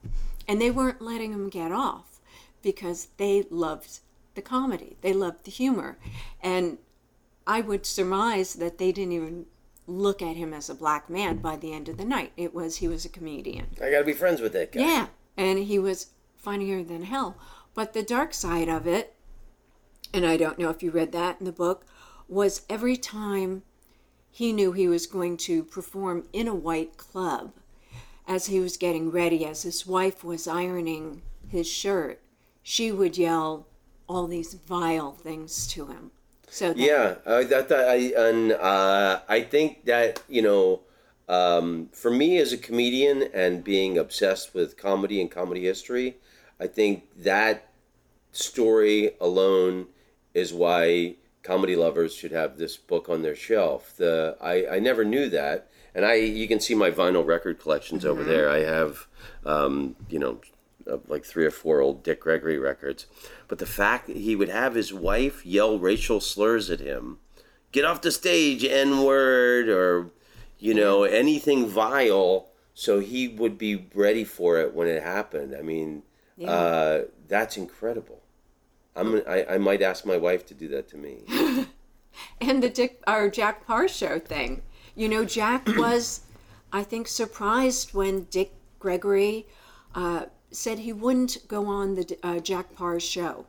[0.48, 2.20] And they weren't letting him get off
[2.62, 4.00] because they loved
[4.36, 5.98] the comedy, they loved the humor.
[6.42, 6.78] And
[7.46, 9.46] I would surmise that they didn't even
[9.88, 12.32] look at him as a black man by the end of the night.
[12.38, 13.68] It was he was a comedian.
[13.82, 14.82] I got to be friends with that guy.
[14.82, 17.38] Yeah, and he was funnier than hell.
[17.74, 19.16] But the dark side of it,
[20.14, 21.86] and I don't know if you read that in the book,
[22.28, 23.64] was every time
[24.30, 27.54] he knew he was going to perform in a white club,
[28.28, 32.22] as he was getting ready, as his wife was ironing his shirt,
[32.64, 33.68] she would yell
[34.12, 36.12] all these vile things to him.
[36.50, 40.82] So yeah, uh, that, that I and uh, I think that you know,
[41.30, 46.18] um, for me as a comedian and being obsessed with comedy and comedy history,
[46.60, 47.70] I think that
[48.34, 49.88] story alone
[50.34, 53.96] is why comedy lovers should have this book on their shelf.
[53.96, 58.04] The I, I never knew that, and I you can see my vinyl record collections
[58.04, 58.12] mm-hmm.
[58.12, 58.50] over there.
[58.50, 59.08] I have
[59.46, 60.42] um, you know
[61.08, 63.06] like three or four old Dick Gregory records,
[63.48, 67.20] but the fact that he would have his wife yell racial slurs at him,
[67.72, 70.12] get off the stage, N word, or
[70.60, 75.56] you know anything vile, so he would be ready for it when it happened.
[75.58, 76.04] I mean
[76.42, 76.52] yeah.
[76.52, 78.20] Uh, that's incredible.
[78.96, 81.20] I'm, I, I might ask my wife to do that to me.
[82.42, 84.64] and the Dick or Jack Paar show thing.
[84.96, 86.22] You know, Jack was,
[86.74, 89.46] I think, surprised when Dick Gregory
[89.94, 93.46] uh, said he wouldn't go on the uh, Jack Paar show.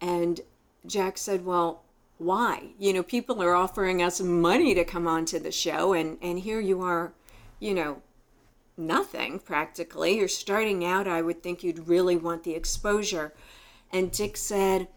[0.00, 0.40] And
[0.86, 1.82] Jack said, Well,
[2.18, 2.70] why?
[2.78, 6.38] You know, people are offering us money to come on to the show, and, and
[6.40, 7.12] here you are,
[7.60, 8.02] you know,
[8.76, 10.16] nothing practically.
[10.16, 13.32] You're starting out, I would think you'd really want the exposure.
[13.92, 14.88] And Dick said,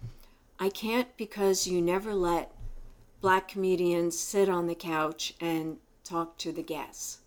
[0.59, 2.51] I can't because you never let
[3.21, 7.19] black comedians sit on the couch and talk to the guests.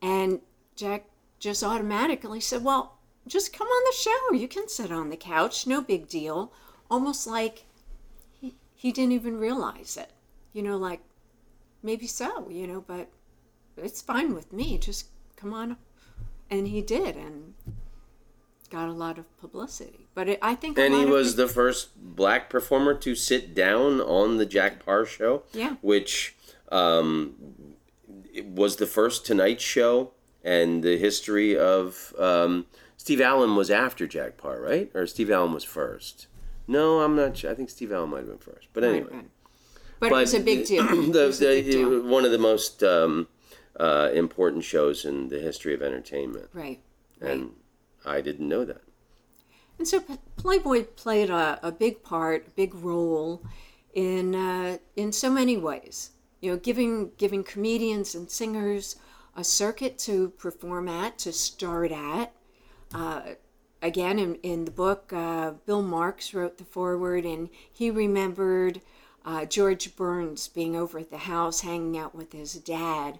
[0.00, 0.40] And
[0.74, 1.04] Jack
[1.38, 2.95] just automatically said, Well,
[3.26, 4.34] just come on the show.
[4.34, 6.52] You can sit on the couch, no big deal.
[6.90, 7.64] Almost like
[8.30, 10.10] he, he didn't even realize it.
[10.52, 11.00] You know, like
[11.82, 13.08] maybe so, you know, but
[13.76, 14.78] it's fine with me.
[14.78, 15.76] Just come on.
[16.48, 17.54] And he did, and
[18.70, 20.06] got a lot of publicity.
[20.14, 20.78] But it, I think.
[20.78, 21.46] And he was people...
[21.46, 25.42] the first black performer to sit down on the Jack Paar show.
[25.52, 25.74] Yeah.
[25.80, 26.36] Which
[26.70, 27.34] um,
[28.44, 30.12] was the first Tonight Show
[30.44, 32.14] and the history of.
[32.16, 32.66] Um,
[33.06, 34.90] Steve Allen was after Jack Paar, right?
[34.92, 36.26] Or Steve Allen was first?
[36.66, 37.52] No, I'm not sure.
[37.52, 38.66] I think Steve Allen might have been first.
[38.72, 39.04] But anyway.
[39.04, 39.30] Right, right.
[40.00, 40.84] But, but, it was a big deal.
[40.84, 42.02] The, the, big deal.
[42.02, 43.28] One of the most um,
[43.78, 46.48] uh, important shows in the history of entertainment.
[46.52, 46.80] Right.
[47.20, 47.52] And
[48.04, 48.82] I didn't know that.
[49.78, 50.02] And so
[50.36, 53.40] Playboy played a, a big part, a big role
[53.94, 56.10] in uh, in so many ways.
[56.40, 58.96] you know, giving giving comedians and singers
[59.36, 62.32] a circuit to perform at, to start at.
[62.94, 63.22] Uh,
[63.82, 68.80] again, in, in the book, uh, Bill Marx wrote the foreword, and he remembered
[69.24, 73.18] uh, George Burns being over at the house hanging out with his dad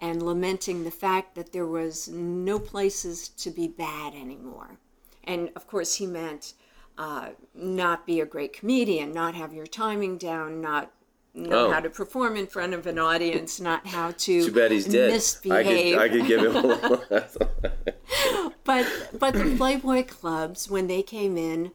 [0.00, 4.78] and lamenting the fact that there was no places to be bad anymore.
[5.24, 6.54] And of course, he meant
[6.96, 10.92] uh, not be a great comedian, not have your timing down, not
[11.34, 11.72] know Oh.
[11.72, 15.12] how to perform in front of an audience, not how to Too bad he's dead.
[15.50, 17.02] I could, I could give him a little.
[18.64, 18.86] but
[19.18, 21.72] but the Playboy clubs, when they came in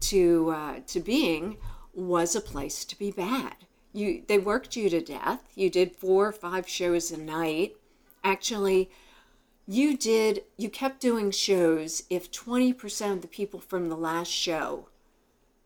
[0.00, 1.56] to uh, to being,
[1.92, 3.56] was a place to be bad.
[3.92, 5.42] You they worked you to death.
[5.54, 7.76] You did four or five shows a night.
[8.22, 8.90] Actually,
[9.66, 14.30] you did you kept doing shows if twenty percent of the people from the last
[14.30, 14.88] show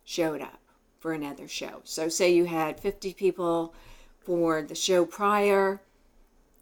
[0.05, 0.61] showed up
[1.05, 1.83] for another show.
[1.85, 3.75] So say you had fifty people
[4.21, 5.83] for the show prior,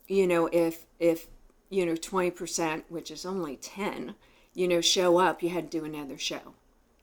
[0.09, 1.29] you know, if if
[1.71, 4.17] you know twenty percent, which is only ten,
[4.53, 6.55] you know, show up, you had to do another show.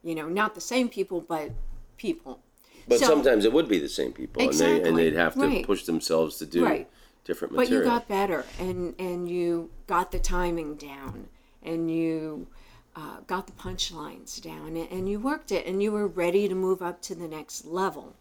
[0.04, 1.52] You know, not the same people, but
[1.96, 2.42] people.
[2.90, 5.40] But So- sometimes it would be the same people, and they and they'd have to
[5.48, 5.66] Right.
[5.66, 6.90] push themselves to do Right.
[7.24, 11.30] different But you got better, and and you got the timing down,
[11.64, 12.48] and you
[12.96, 16.56] uh, got the punchlines down, and, and you worked it, and you were ready to
[16.56, 18.16] move up to the next level.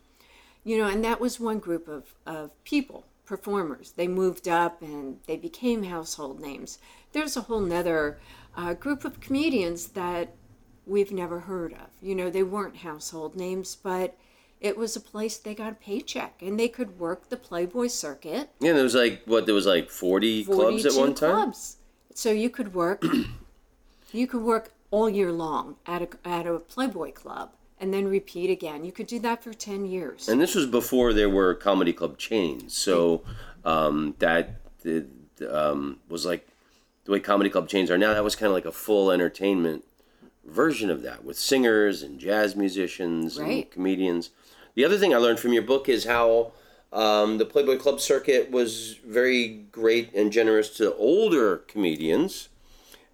[0.65, 3.93] You know, and that was one group of, of people, performers.
[3.93, 6.79] They moved up and they became household names.
[7.13, 8.19] There's a whole nother
[8.57, 10.35] uh, group of comedians that
[10.87, 11.89] we've never heard of.
[12.03, 14.17] You know, they weren't household names, but
[14.61, 18.51] it was a place they got a paycheck and they could work the Playboy circuit
[18.61, 21.31] yeah, there was like what there was like forty clubs at one time.
[21.31, 21.77] clubs.
[22.15, 23.05] So you could work,
[24.13, 28.51] you could work all year long at a at a Playboy club, and then repeat
[28.51, 28.85] again.
[28.85, 30.29] You could do that for ten years.
[30.29, 33.23] And this was before there were comedy club chains, so
[33.65, 34.61] um, that
[35.51, 36.49] um, was like
[37.05, 38.15] the way comedy club chains are now.
[38.15, 39.85] That was kind of like a full entertainment
[40.45, 44.31] version of that, with singers and jazz musicians and comedians.
[44.75, 46.53] The other thing I learned from your book is how
[46.93, 52.49] um, the Playboy Club circuit was very great and generous to older comedians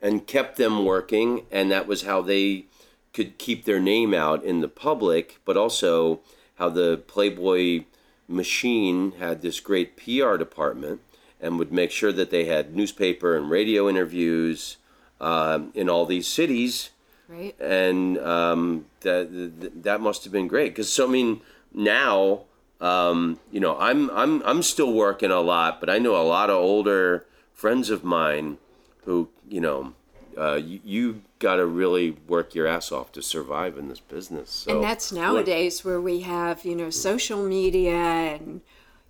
[0.05, 2.67] and kept them working, and that was how they
[3.15, 6.21] could keep their name out in the public, but also
[6.57, 7.85] how the Playboy
[8.29, 11.01] machine had this great PR department
[11.41, 14.77] and would make sure that they had newspaper and radio interviews
[15.23, 16.91] um, in all these cities
[17.29, 17.59] right?
[17.61, 22.45] and um, that that must have been great because so I mean now
[22.81, 26.49] um, you know I'm I'm I'm still working a lot, but I know a lot
[26.49, 28.57] of older friends of mine
[29.05, 29.95] who you know
[30.37, 34.51] uh, you, you got to really work your ass off to survive in this business.
[34.51, 38.61] So and that's nowadays where we have you know social media and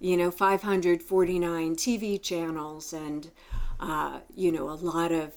[0.01, 3.31] you know 549 TV channels and
[3.81, 5.35] uh, you know a lot of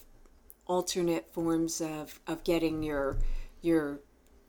[0.66, 3.18] alternate forms of, of getting your
[3.62, 4.00] your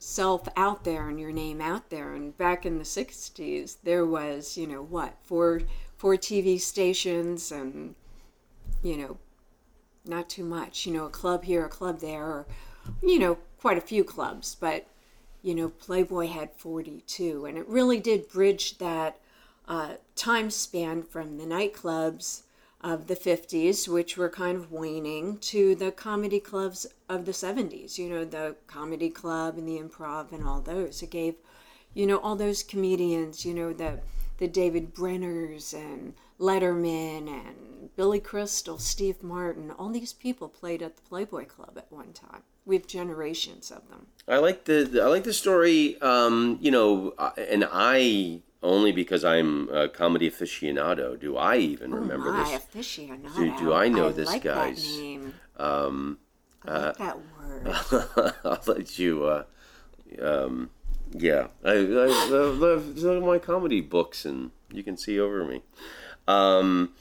[0.01, 4.57] self out there and your name out there and back in the 60s there was
[4.57, 5.61] you know what four
[5.97, 7.97] four TV stations and
[8.83, 9.19] you know
[10.09, 12.47] not too much you know a club here a club there or
[13.03, 14.87] you know quite a few clubs but
[15.43, 19.19] you know Playboy had 42 and it really did bridge that
[19.69, 22.43] uh, time span from the nightclubs
[22.81, 27.99] of the 50s, which were kind of waning, to the comedy clubs of the 70s,
[27.99, 31.03] you know, the comedy club and the improv and all those.
[31.03, 31.35] It gave,
[31.93, 34.01] you know, all those comedians, you know, the,
[34.39, 40.97] the David Brenners and Letterman and Billy Crystal, Steve Martin, all these people played at
[40.97, 42.43] the Playboy Club at one time.
[42.65, 44.07] We have generations of them.
[44.29, 46.01] I like the I like the story.
[46.01, 51.95] Um, you know, uh, and I only because I'm a comedy aficionado do I even
[51.95, 52.61] remember Oh My this.
[52.87, 53.35] aficionado.
[53.35, 55.35] Do- do I know this like guy's, That name.
[55.57, 56.19] Um,
[56.67, 58.35] I like that word.
[58.45, 59.25] I'll let you.
[59.25, 59.45] Uh,
[60.21, 60.71] um,
[61.13, 65.63] yeah, I, I love, love of my comedy books, and you can see over me.
[66.29, 66.93] Um,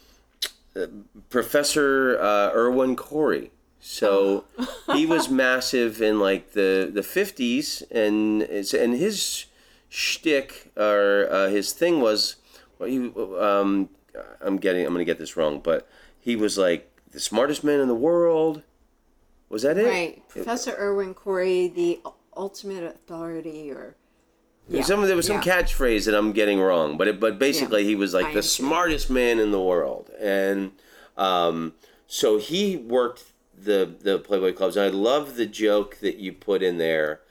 [1.30, 3.52] Professor uh, Irwin Corey.
[3.80, 4.46] So
[4.94, 9.46] he was massive in like the the fifties, and it's, and his
[9.90, 12.36] shtick or uh, his thing was,
[12.80, 13.90] well, he, um,
[14.42, 15.88] I'm getting I'm gonna get this wrong, but
[16.20, 18.64] he was like the smartest man in the world.
[19.50, 19.86] Was that it?
[19.86, 20.28] Right.
[20.28, 22.02] Professor Irwin Corey, the
[22.36, 23.96] ultimate authority, or.
[24.70, 25.62] There was some there was some yeah.
[25.62, 29.10] catchphrase that I'm getting wrong, but it, but basically he was like I the smartest
[29.10, 30.72] man in the world, and
[31.16, 31.74] um,
[32.08, 33.24] so he worked
[33.58, 34.76] the the Playboy clubs.
[34.76, 37.22] And I love the joke that you put in there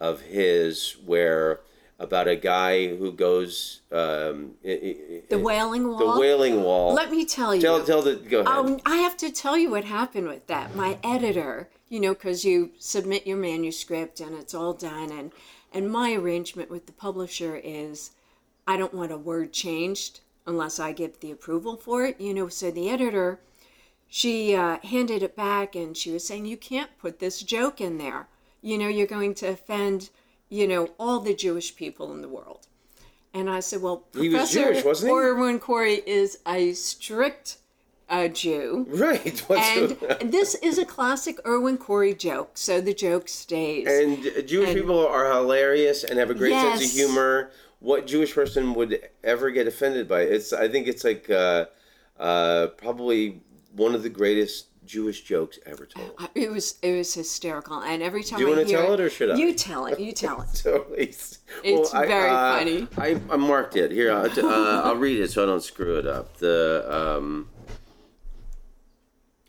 [0.00, 1.60] of his where
[1.98, 5.98] about a guy who goes um, The i- Wailing Wall.
[5.98, 6.92] the Wailing Wall.
[6.94, 7.60] Let me tell you.
[7.60, 8.52] tell tell the go ahead.
[8.52, 10.74] Um, I have to tell you what happened with that.
[10.74, 15.32] My editor, you know, because you submit your manuscript and it's all done, and
[15.74, 18.12] and my arrangement with the publisher is,
[18.66, 22.20] I don't want a word changed unless I give the approval for it.
[22.20, 23.40] You know, so the editor,
[24.08, 27.98] she uh, handed it back and she was saying, you can't put this joke in
[27.98, 28.28] there.
[28.60, 30.10] You know, you're going to offend,
[30.48, 32.66] you know, all the Jewish people in the world.
[33.34, 35.18] And I said, well, He was Professor Jewish, wasn't he?
[35.18, 37.58] Irwin Corey is a strict
[38.12, 38.86] uh, Jew.
[38.90, 39.38] right.
[39.46, 43.88] What's And this is a classic Irwin Corey joke, so the joke stays.
[43.88, 47.50] And Jewish people are hilarious and have a great sense of humor.
[47.80, 50.32] What Jewish person would ever get offended by it?
[50.32, 51.64] It's I think it's like uh,
[52.20, 53.40] uh, probably
[53.74, 56.12] one of the greatest Jewish jokes ever told.
[56.34, 59.08] it was it was hysterical, and every time Do you I wanna tell it or
[59.08, 59.36] should I?
[59.36, 59.98] You tell it.
[59.98, 60.60] You tell it.
[60.62, 61.14] Totally.
[61.64, 62.88] It's very funny.
[62.98, 64.12] I, I marked it here.
[64.12, 66.36] I'll, uh, I'll read it so I don't screw it up.
[66.36, 67.48] The um,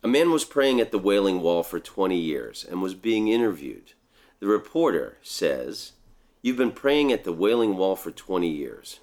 [0.04, 3.93] a man was praying at the Wailing Wall for 20 years and was being interviewed.
[4.41, 5.93] The reporter says,
[6.41, 8.99] "You've been praying at the Wailing Wall for 20 years."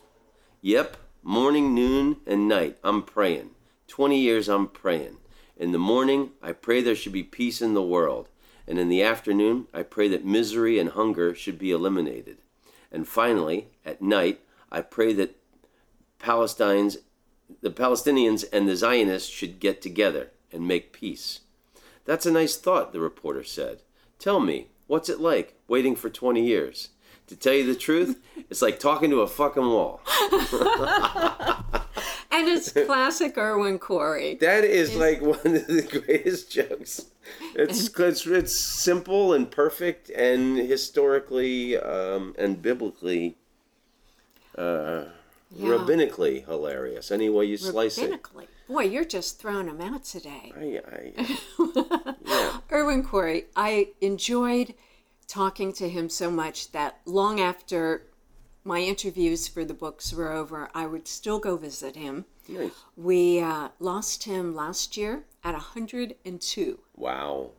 [0.61, 2.77] Yep, morning, noon, and night.
[2.85, 3.53] I'm praying.
[3.89, 5.17] 20 years I'm praying.
[5.57, 8.29] In the morning, I pray there should be peace in the world.
[8.67, 12.39] And in the afternoon, I pray that misery and hunger should be eliminated.
[12.93, 14.41] And finally, at night,
[14.71, 15.35] I pray that
[16.19, 16.99] Palestinians,
[17.63, 21.41] the Palestinians and the Zionists should get together and make peace.
[22.05, 23.81] That's a nice thought, the reporter said.
[24.19, 26.89] Tell me, what's it like waiting for 20 years?
[27.29, 28.21] To tell you the truth,
[28.51, 30.01] it's like talking to a fucking wall.
[32.33, 34.37] And it's classic Irwin Corey.
[34.37, 37.07] That is like one of the greatest jokes.
[37.55, 43.37] It's it's, it's simple and perfect and historically um, and biblically,
[44.57, 45.07] uh,
[45.55, 45.71] Yeah.
[45.71, 47.11] rabbinically hilarious.
[47.11, 48.23] Any way you slice it.
[48.71, 50.53] Boy, you're just throwing them out today.
[50.57, 52.59] I, I, yeah.
[52.71, 54.75] Irwin Corey, I enjoyed
[55.27, 58.07] talking to him so much that long after
[58.63, 62.27] my interviews for the books were over, I would still go visit him.
[62.49, 62.71] Nice.
[62.97, 66.79] We uh, lost him last year at 102.
[66.95, 67.51] Wow.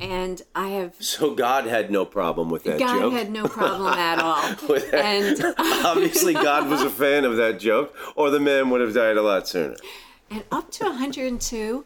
[0.00, 2.88] And I have, So God had no problem with that joke.
[2.88, 3.12] God joke.
[3.12, 4.74] had no problem at all.
[4.92, 5.54] And,
[5.86, 9.22] Obviously, God was a fan of that joke, or the man would have died a
[9.22, 9.76] lot sooner.
[10.30, 11.84] And up to 102,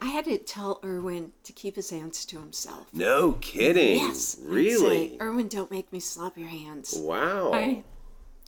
[0.00, 2.86] I had to tell Irwin to keep his hands to himself.
[2.92, 3.98] No kidding.
[3.98, 4.36] Yes.
[4.42, 5.10] Really?
[5.10, 6.94] say, Irwin, don't make me slap your hands.
[6.98, 7.52] Wow.
[7.52, 7.84] I,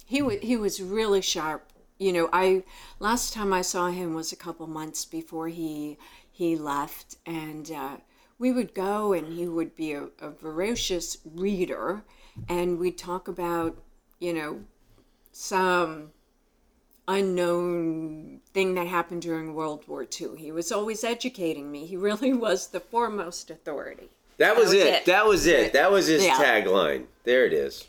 [0.06, 1.70] he wa he was really sharp.
[1.98, 2.64] You know, I
[2.98, 5.96] last time I saw him was a couple months before he
[6.30, 7.96] he left, and uh,
[8.38, 12.02] we would go, and he would be a, a voracious reader,
[12.48, 13.80] and we'd talk about
[14.18, 14.64] you know
[15.30, 16.10] some
[17.06, 20.36] unknown thing that happened during World War II.
[20.36, 21.86] He was always educating me.
[21.86, 24.08] He really was the foremost authority.
[24.38, 24.86] That was, was it.
[24.86, 25.04] it.
[25.06, 25.72] That was it.
[25.72, 26.36] That was his Yeah.
[26.36, 27.04] tagline.
[27.24, 27.86] There it is.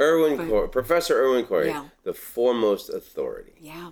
[0.00, 1.86] Irwin Corey, Professor Irwin Corey, Yeah.
[2.04, 3.54] the foremost authority.
[3.60, 3.90] Yeah.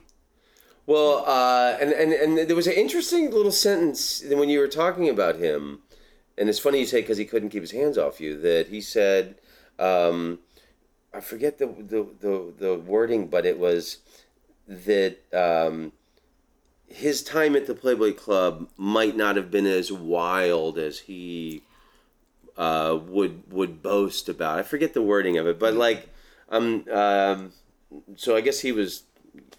[0.86, 5.08] Well, uh, and, and and there was an interesting little sentence when you were talking
[5.08, 5.80] about him,
[6.38, 8.80] and it's funny you say because he couldn't keep his hands off you that he
[8.80, 9.34] said,
[9.80, 10.38] um,
[11.12, 13.98] I forget the, the the the wording, but it was
[14.66, 15.92] that um,
[16.86, 21.62] his time at the Playboy Club might not have been as wild as he
[22.56, 24.58] uh, would would boast about.
[24.58, 26.08] I forget the wording of it, but like,
[26.48, 27.52] um, um,
[28.16, 29.02] so I guess he was.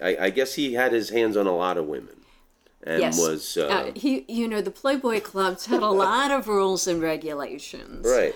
[0.02, 2.16] I, I guess he had his hands on a lot of women,
[2.84, 3.20] and Yes.
[3.20, 7.02] was uh, Uh, he, you know, the Playboy clubs had a lot of rules and
[7.02, 8.06] regulations.
[8.08, 8.34] right.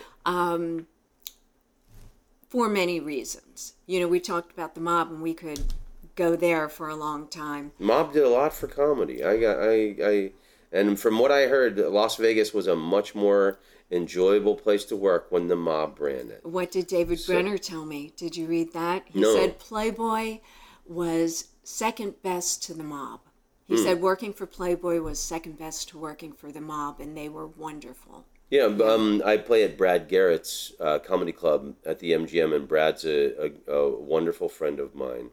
[2.48, 3.74] for many reasons.
[3.88, 5.74] You know, we talked about the mob, and we could
[6.16, 7.72] go there for a long time.
[7.80, 9.24] Mob did a lot for comedy.
[9.24, 10.32] I got I I,
[10.72, 13.60] and from what I heard, Las Vegas was a much more
[13.92, 16.46] enjoyable place to work when the mob ran it.
[16.46, 18.14] What did David Brenner tell me?
[18.16, 19.04] Did you read that?
[19.10, 19.34] He No.
[19.34, 20.40] said Playboy
[20.86, 23.22] was second best to the mob.
[23.68, 23.84] He Hmm.
[23.86, 27.48] said working for Playboy was second best to working for the mob, and they were
[27.48, 28.26] wonderful.
[28.50, 33.06] Yeah, um, I play at Brad Garrett's uh, comedy club at the MGM, and Brad's
[33.06, 35.30] a, a, a wonderful friend of mine.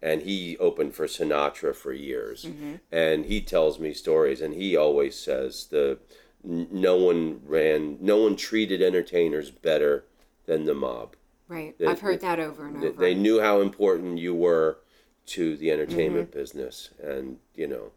[0.00, 2.46] And he opened for Sinatra for years,
[2.92, 4.40] and he tells me stories.
[4.40, 5.98] And he always says the
[6.44, 10.04] no one ran, no one treated entertainers better
[10.46, 11.16] than the mob.
[11.48, 11.76] Right.
[11.78, 12.92] They- I've heard that over and over.
[13.00, 14.78] They knew how important you were
[15.26, 16.38] to the entertainment Mm-hmm.
[16.38, 17.90] business, and you know,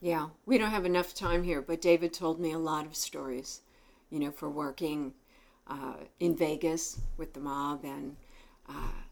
[0.00, 3.62] Yeah, we don't have enough time here, but David told me a lot of stories,
[4.10, 5.12] you know, for working
[5.66, 8.16] uh, in Vegas with the mob and
[8.68, 9.02] uh,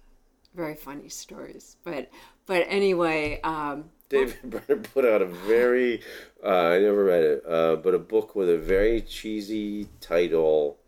[0.57, 1.77] very funny stories.
[1.85, 2.11] But
[2.47, 6.01] but anyway, um, David Brenner put out a very,
[6.43, 10.79] uh, I never read it, uh, but a book with a very cheesy title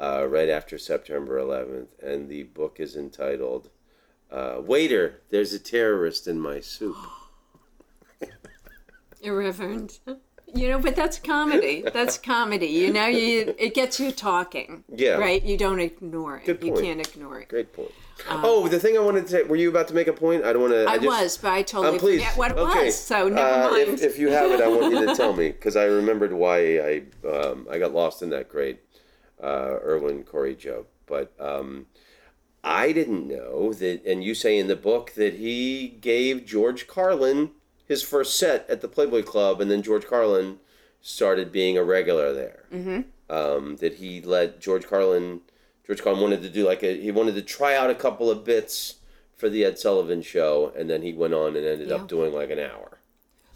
[0.00, 2.02] uh, right after September 11th.
[2.02, 3.68] And the book is entitled
[4.30, 6.96] uh, Waiter, There's a Terrorist in My Soup.
[9.22, 10.00] irreverent.
[10.54, 11.82] You know, but that's comedy.
[11.92, 12.66] That's comedy.
[12.66, 14.84] You know, you it gets you talking.
[14.94, 15.12] Yeah.
[15.12, 15.42] Right.
[15.42, 16.46] You don't ignore it.
[16.46, 16.76] Good point.
[16.76, 17.48] You can't ignore it.
[17.48, 17.90] Great point.
[18.28, 20.44] oh, the thing I wanted to say, were you about to make a point?
[20.44, 20.84] I don't want to.
[20.84, 22.20] I was, but I totally please.
[22.22, 22.86] forget what it okay.
[22.86, 22.98] was.
[22.98, 23.88] So never Uh, mind.
[23.88, 26.58] If, if you have it, I want you to tell me because I remembered why
[26.78, 28.80] I um, I got lost in that great
[29.42, 30.88] uh, Irwin Corey joke.
[31.06, 31.86] But um,
[32.62, 37.50] I didn't know that, and you say in the book that he gave George Carlin
[37.86, 40.58] his first set at the Playboy Club, and then George Carlin
[41.00, 42.64] started being a regular there.
[42.72, 43.00] Mm-hmm.
[43.30, 45.40] Um, that he let George Carlin.
[45.86, 48.44] George Carlin wanted to do like a he wanted to try out a couple of
[48.44, 48.96] bits
[49.36, 51.96] for the Ed Sullivan show, and then he went on and ended Yeah.
[51.96, 52.98] up doing like an hour.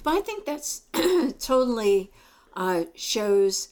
[0.02, 0.82] But I think that's
[1.38, 2.10] totally
[2.54, 3.68] uh, shows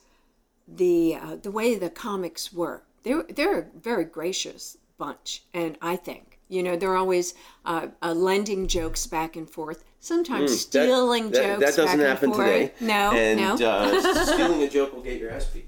[0.69, 2.87] the uh, the way the comics work.
[3.03, 7.35] They're they're a very gracious bunch, and I think you know they're always
[7.65, 9.85] uh, uh, lending jokes back and forth.
[10.05, 11.61] Sometimes That- stealing that, jokes.
[11.61, 12.47] That doesn't back happen and forth.
[12.47, 12.73] today.
[12.79, 13.55] No, and, no.
[13.67, 15.67] uh, stealing a joke will get your ass beat.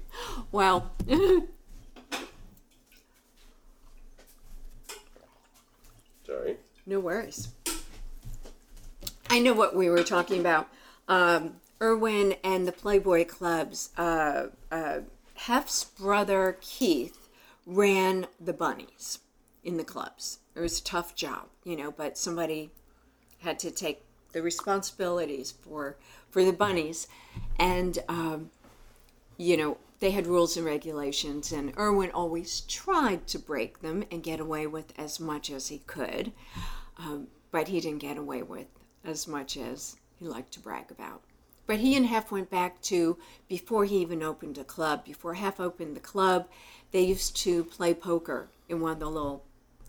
[0.51, 0.91] well,
[6.25, 6.57] Sorry.
[6.85, 7.47] no worries.
[9.29, 10.67] I know what we were talking about.
[11.07, 13.89] Um, Irwin and the Playboy clubs.
[13.97, 14.99] Uh, uh,
[15.33, 17.27] Hef's brother Keith
[17.65, 19.17] ran the bunnies
[19.63, 20.39] in the clubs.
[20.55, 22.69] It was a tough job, you know, but somebody
[23.39, 24.03] had to take
[24.37, 25.97] the responsibilities for
[26.29, 27.07] for the bunnies,
[27.57, 28.51] and um,
[29.35, 34.21] you know they had rules and regulations, and Irwin always tried to break them and
[34.21, 36.31] get away with as much as he could,
[36.99, 38.67] um, but he didn't get away with
[39.03, 41.23] as much as he liked to brag about.
[41.65, 43.17] But he and Hef went back to
[43.47, 45.03] before he even opened a club.
[45.03, 46.47] Before Hef opened the club,
[46.91, 49.43] they used to play poker in one of the little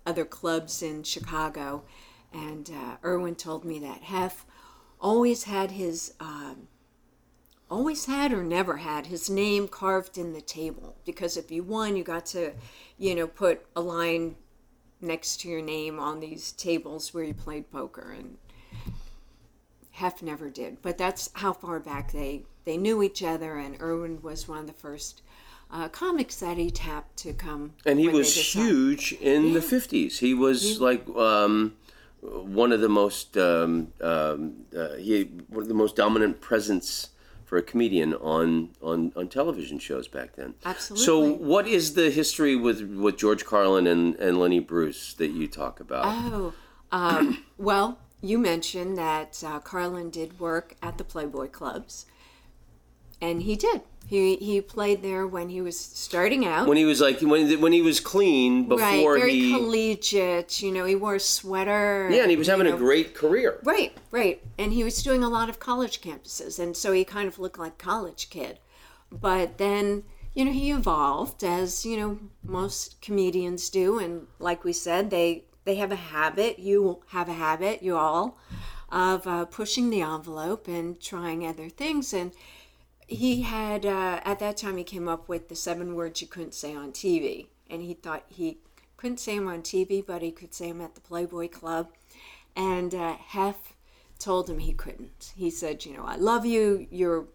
[0.06, 1.84] other clubs in Chicago.
[2.32, 4.44] And uh, Irwin told me that Hef
[5.00, 6.68] always had his, um,
[7.70, 10.96] always had or never had his name carved in the table.
[11.04, 12.52] Because if you won, you got to,
[12.98, 14.36] you know, put a line
[15.00, 18.14] next to your name on these tables where you played poker.
[18.16, 18.36] And
[19.92, 23.56] Hef never did, but that's how far back they they knew each other.
[23.56, 25.22] And Irwin was one of the first
[25.70, 27.74] uh, comics that he tapped to come.
[27.84, 30.18] And he was huge in the 50s.
[30.18, 31.74] He was like um,
[32.20, 37.10] one of the most um, um, uh, he one of the most dominant presence
[37.48, 40.52] for a comedian on, on, on television shows back then.
[40.66, 41.06] Absolutely.
[41.06, 45.48] So, what is the history with with George Carlin and, and Lenny Bruce that you
[45.48, 46.04] talk about?
[46.06, 46.52] Oh,
[46.92, 52.04] um, well, you mentioned that uh, Carlin did work at the Playboy clubs,
[53.20, 53.82] and he did.
[54.06, 56.66] He he played there when he was starting out.
[56.66, 60.62] when he was like when when he was clean before right, very he collegiate.
[60.62, 62.08] You know, he wore a sweater.
[62.10, 63.58] yeah, and he was having know, a great career.
[63.62, 64.42] Right, right.
[64.56, 67.58] And he was doing a lot of college campuses, and so he kind of looked
[67.58, 68.58] like college kid.
[69.12, 70.04] But then,
[70.34, 75.44] you know, he evolved as, you know, most comedians do, and like we said, they
[75.64, 78.38] they have a habit, you have a habit, you all,
[78.90, 82.14] of uh, pushing the envelope and trying other things.
[82.14, 82.32] And
[83.08, 86.54] he had, uh, at that time, he came up with the seven words you couldn't
[86.54, 87.46] say on TV.
[87.70, 88.58] And he thought he
[88.96, 91.88] couldn't say them on TV, but he could say them at the Playboy Club.
[92.56, 93.74] And uh, Hef
[94.18, 95.32] told him he couldn't.
[95.36, 96.86] He said, "You know, I love you.
[96.90, 97.26] You're,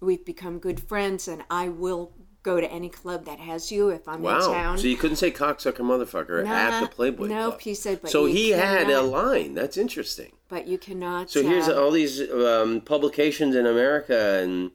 [0.00, 2.12] we've become good friends, and I will
[2.42, 4.52] go to any club that has you if I'm in Wow.
[4.52, 7.30] town." So you couldn't say cocksucker motherfucker at the Playboy Club.
[7.30, 7.60] nope, Club.
[7.62, 9.54] he said, but so he had a line.
[9.54, 10.32] That's interesting.
[10.48, 11.30] but you cannot.
[11.30, 14.72] So here's uh, all these um, publications in America and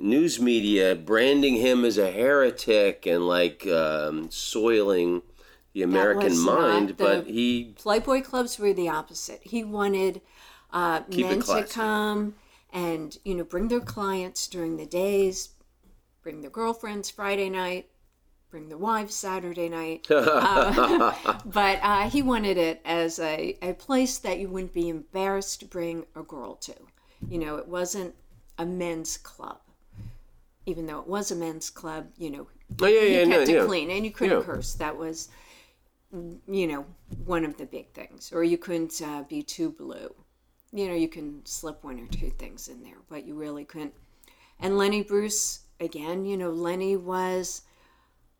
[0.00, 5.22] news media branding him as a heretic and like um, soiling
[5.72, 9.40] the American mind, the- but he Playboy clubs were the opposite.
[9.42, 10.20] He wanted
[10.72, 12.34] uh, men to come
[12.72, 15.50] and you know bring their clients during the days,
[16.22, 17.88] bring their girlfriends Friday night,
[18.50, 20.06] bring their wives Saturday night.
[20.40, 21.12] Uh,
[21.44, 25.66] but uh, he wanted it as a, a place that you wouldn't be embarrassed to
[25.66, 26.74] bring a girl to.
[27.28, 28.14] You know, it wasn't
[28.58, 29.58] a men's club.
[30.68, 32.46] Even though it was a men's club, you know,
[32.82, 33.64] oh yeah yeah no, kept it yeah.
[33.64, 34.44] clean and you couldn't Yeah.
[34.44, 35.28] curse that was
[36.12, 36.84] you know
[37.24, 40.14] one of the big things or you couldn't uh, be too blue
[40.72, 43.94] you know you can slip one or two things in there but you really couldn't
[44.60, 47.62] and lenny bruce again you know lenny was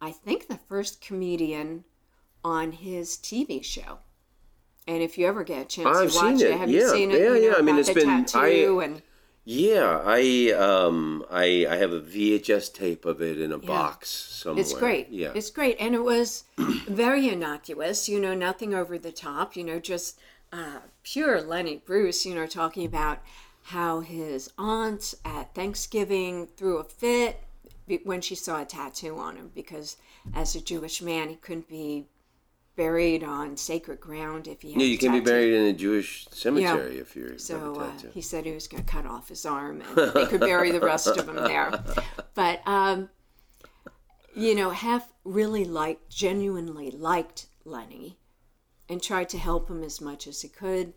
[0.01, 1.85] i think the first comedian
[2.45, 3.99] on his tv show
[4.87, 6.59] And if you ever get a chance I've to watch it, it.
[6.59, 6.81] have Yeah.
[6.81, 7.21] you seen it?
[7.21, 7.51] Yeah, You yeah.
[7.51, 9.03] know, I mean, it's been- tattoo I- and
[9.51, 14.61] Yeah, I um I I have a VHS tape of it in a box somewhere.
[14.61, 15.09] It's great.
[15.09, 15.33] Yeah.
[15.35, 15.79] It's great.
[15.81, 16.45] And it was
[16.87, 20.19] very innocuous, you know, nothing over the top, you know, just
[20.53, 23.21] uh, pure Lenny Bruce, you know, talking about
[23.63, 27.43] how his aunt at Thanksgiving threw a fit
[28.05, 29.97] when she saw a tattoo on him because
[30.35, 32.05] as a Jewish man, he couldn't be
[32.79, 35.73] buried on sacred ground if he had yeah, a you can be buried in a
[35.73, 39.45] Jewish cemetery if you're So uh, he said he was going to cut off his
[39.45, 41.83] arm and they could bury the rest of him there.
[42.35, 43.11] But, um,
[44.33, 48.17] you know, Hef really liked, genuinely liked Lenny
[48.89, 50.93] and tried to help him as much as he could.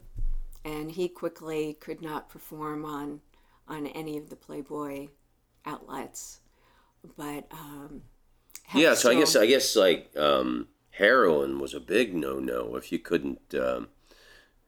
[0.64, 3.22] And he quickly could not perform on,
[3.68, 5.08] on any of the Playboy
[5.66, 6.42] outlets.
[7.18, 8.04] But, um,
[8.68, 10.68] Hef yeah, so I guess I guess like um,
[11.02, 13.90] heroin was a big no-no if you couldn't um,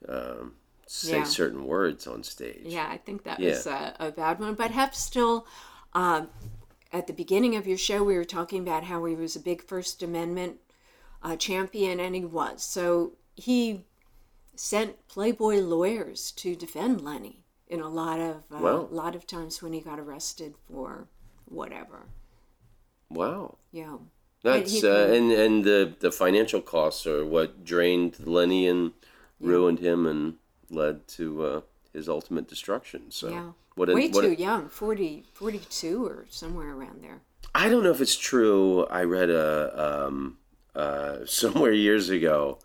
[0.08, 0.56] um,
[0.88, 1.24] say Yeah.
[1.24, 2.74] certain words on stage.
[2.74, 3.50] Yeah, I think that Yeah.
[3.50, 4.56] was a, a bad one.
[4.56, 5.46] But Hef still,
[5.94, 6.30] um,
[6.92, 9.64] at the beginning of your show, we were talking about how he was a big
[9.64, 10.58] First Amendment
[11.24, 12.64] uh, champion, and he was.
[12.64, 13.86] So he
[14.56, 18.88] sent Playboy lawyers to defend Lenny in a lot of uh, Wow.
[18.92, 21.08] lot of times when he got arrested for
[21.46, 22.08] whatever.
[23.10, 23.58] Wow.
[23.72, 23.98] Yeah.
[24.44, 28.92] That's uh, and and the the financial costs are what drained Lenny and
[29.40, 30.36] ruined him and
[30.70, 31.62] led to uh,
[31.94, 33.10] his ultimate destruction.
[33.10, 33.52] So Yeah.
[33.76, 37.22] what a, Way what too a, young, 40, 42 or somewhere around there.
[37.56, 38.86] I don't know if it's true.
[38.88, 40.38] I read a um,
[40.76, 42.60] uh, somewhere years ago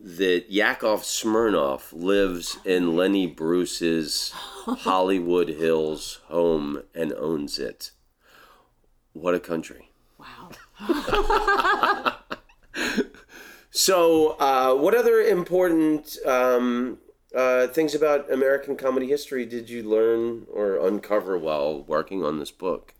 [0.00, 4.32] that Yakov Smirnoff lives in Lenny Bruce's
[4.66, 7.92] Hollywood Hills home and owns it.
[9.12, 9.85] What a country!
[13.76, 16.96] So, uh, what other important um,
[17.34, 22.50] uh, things about American comedy history did you learn or uncover while working on this
[22.50, 22.94] book?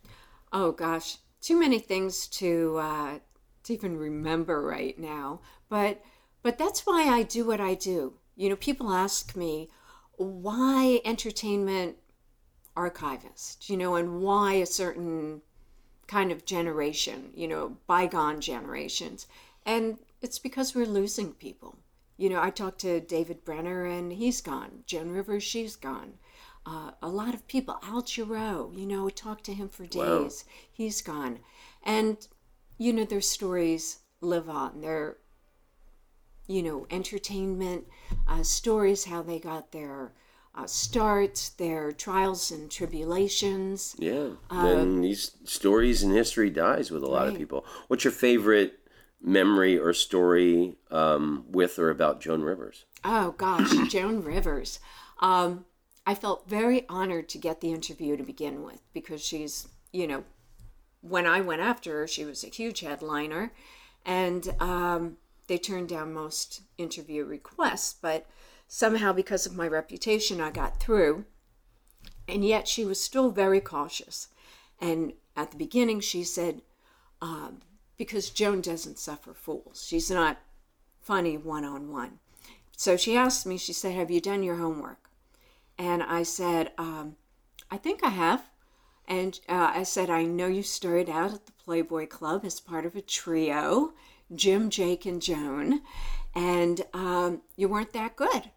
[0.53, 3.19] Oh gosh, too many things to uh,
[3.63, 5.41] to even remember right now.
[5.71, 6.03] But
[6.43, 8.13] but that's why I do what I do.
[8.35, 9.71] You know, people ask me
[10.19, 11.97] why entertainment
[12.77, 13.71] archivist.
[13.71, 15.41] You know, and why a certain
[16.07, 17.33] kind of generation.
[17.35, 19.27] You know, bygone generations,
[19.65, 21.79] and it's because we're losing people.
[22.17, 24.85] You know, I talked to David Brenner and he's gone.
[24.87, 26.15] Joan Rivers, she's gone.
[26.65, 30.23] Uh, a lot of people, Al Jarreau, you know, talked to him for Wow.
[30.23, 30.45] days.
[30.73, 31.41] He's gone.
[31.83, 32.27] And,
[32.79, 34.81] you know, their stories live on.
[34.81, 35.19] Their,
[36.47, 37.87] you know, entertainment
[38.27, 40.13] uh, stories, how they got their
[40.57, 43.95] uh, starts, their trials and tribulations.
[43.99, 47.65] Yeah, then these stories and history dies with a lot of people.
[47.89, 48.79] What's your favorite
[49.21, 52.85] memory or story um, with or about Joan Rivers?
[53.05, 54.81] Oh gosh, Joan Rivers.
[55.21, 55.67] Um,
[56.07, 60.25] I felt very honored to get the interview to begin with because she's, you know,
[61.01, 63.53] when I went after her, she was a huge headliner,
[64.05, 65.17] and um,
[65.49, 67.95] they turned down most interview requests.
[68.01, 68.27] But
[68.69, 71.25] somehow, because of my reputation, I got through.
[72.29, 74.29] And yet, she was still very cautious.
[74.81, 76.63] And at the beginning, she said,
[77.23, 77.63] um,
[77.97, 80.39] because Joan doesn't suffer fools, she's not
[81.01, 82.19] funny one on one.
[82.77, 85.11] So she asked me, she said, Have you done your homework?
[85.79, 87.17] And I said, um,
[87.71, 88.51] I think I have.
[89.09, 92.85] And uh, I said, I know you started out at the Playboy Club as part
[92.85, 93.93] of a trio
[94.35, 95.83] Jim, Jake, and Joan.
[96.35, 98.51] And um, you weren't that good.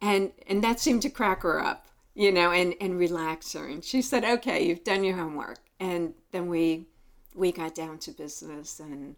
[0.00, 3.66] And, and that seemed to crack her up, you know, and, and relax her.
[3.66, 5.58] And she said, Okay, you've done your homework.
[5.78, 6.86] And then we,
[7.34, 8.80] we got down to business.
[8.80, 9.16] And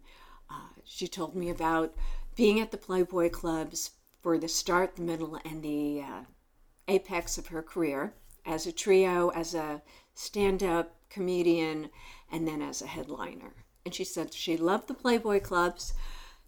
[0.49, 1.93] uh, she told me about
[2.35, 6.23] being at the Playboy clubs for the start, the middle, and the uh,
[6.87, 8.13] apex of her career
[8.45, 9.81] as a trio, as a
[10.13, 11.89] stand up comedian,
[12.31, 13.53] and then as a headliner.
[13.85, 15.93] And she said she loved the Playboy clubs,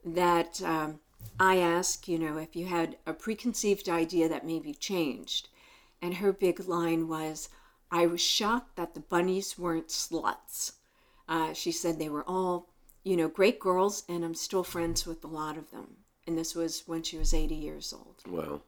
[0.04, 1.00] that um,
[1.40, 5.50] I asked, you know, if you had a preconceived idea that maybe changed.
[6.02, 7.50] And her big line was,
[7.92, 10.74] I was shocked that the bunnies weren't sluts.
[11.28, 12.70] Uh, she said they were all,
[13.04, 15.98] you know, great girls, and I'm still friends with a lot of them.
[16.28, 18.22] And this was when she was 80 years old.
[18.28, 18.62] Wow,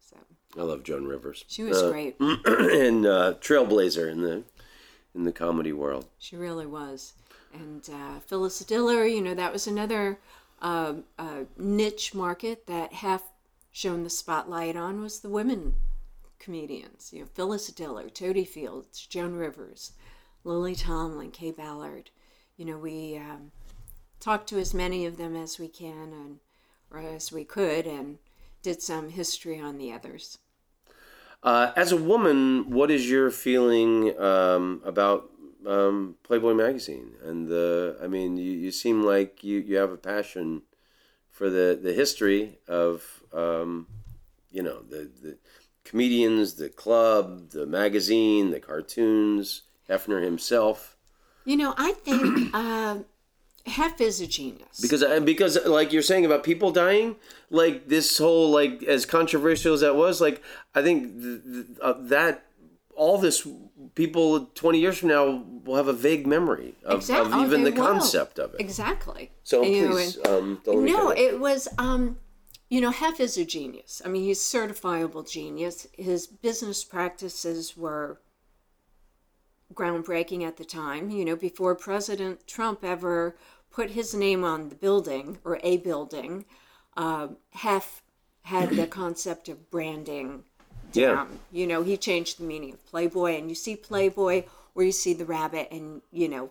[0.00, 0.16] So
[0.58, 1.44] I love Joan Rivers.
[1.48, 2.16] she was Uh, great.
[2.20, 4.42] and uh, trailblazer in the
[5.14, 6.06] in the comedy world.
[6.18, 7.14] She really was.
[7.52, 10.20] And uh, Phyllis Diller, you know, that was another
[10.60, 10.94] uh,
[11.56, 13.22] niche market that Hef
[13.72, 15.74] shown the spotlight on was the women
[16.38, 17.12] comedians.
[17.12, 19.92] You know, Phyllis Diller, Totie Fields, Joan Rivers,
[20.44, 22.10] Lily Tomlin, Kaye Ballard.
[22.56, 23.52] You know, we um,
[24.18, 26.38] talked to as many of them as we can and
[26.90, 28.18] or as we could, and
[28.62, 30.38] did some history on the others.
[31.42, 35.29] Uh, as a woman, what is your feeling um, about
[35.66, 37.12] um, Playboy magazine?
[37.24, 40.62] And the, I mean, you, you seem like you, you have a passion
[41.30, 43.86] for the, the history of, um,
[44.52, 45.38] you know, the, the
[45.84, 50.96] comedians, the club, the magazine, the cartoons, Hefner himself.
[51.44, 52.98] You know, I think uh,
[53.66, 54.80] Hef is a genius.
[54.80, 57.16] Because uh, because like you're saying about people dying,
[57.50, 60.42] like this whole like as controversial as that was, like
[60.74, 62.46] I think th- th- uh, that
[63.00, 63.46] all this
[63.94, 67.64] people 20 years from now will have a vague memory of, Exact- of oh, even
[67.64, 67.86] they the will.
[67.88, 68.60] concept of it.
[68.60, 69.30] Exactly.
[69.42, 71.18] So You know, please, and- um, don't let me no, it.
[71.18, 72.18] it was, um,
[72.68, 74.02] you know, Hef is a genius.
[74.04, 75.86] I mean, he's certifiable genius.
[75.96, 78.20] His business practices were
[79.72, 81.08] groundbreaking at the time.
[81.10, 83.36] You know, before President Trump ever
[83.70, 86.44] put his name on the building or a building,
[86.98, 88.02] uh, Hef
[88.42, 90.44] had the concept of branding
[90.92, 91.14] Yeah.
[91.14, 91.38] down.
[91.52, 95.12] You know, he changed the meaning of Playboy, and you see Playboy or you see
[95.12, 96.50] the rabbit, and you know,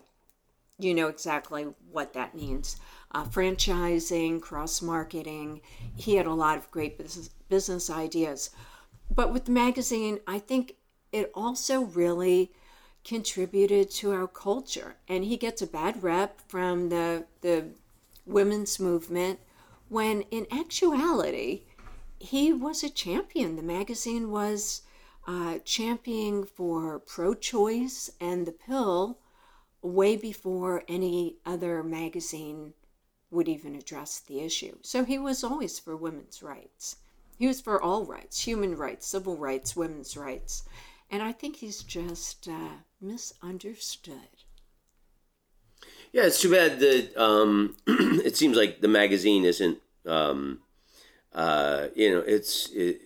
[0.78, 2.76] you know exactly what that means.
[3.12, 5.60] Uh, franchising, cross marketing.
[5.96, 8.50] He had a lot of great business business ideas,
[9.14, 10.76] but with the magazine, I think
[11.12, 12.52] it also really
[13.04, 14.96] contributed to our culture.
[15.08, 17.64] And he gets a bad rep from the the
[18.26, 19.40] women's movement,
[19.88, 21.62] when in actuality,
[22.20, 23.56] he was a champion.
[23.56, 24.82] The magazine was
[25.26, 29.18] uh, championing for pro-choice and the pill
[29.82, 32.74] way before any other magazine
[33.30, 34.76] would even address the issue.
[34.82, 36.96] So he was always for women's rights.
[37.38, 40.64] He was for all rights, human rights, civil rights, women's rights.
[41.10, 44.44] And I think he's just uh, misunderstood.
[46.12, 49.78] Yeah, it's too bad that um, it seems like the magazine isn't.
[50.04, 50.60] Um,
[51.34, 52.70] uh, you know, it's.
[52.72, 53.02] It,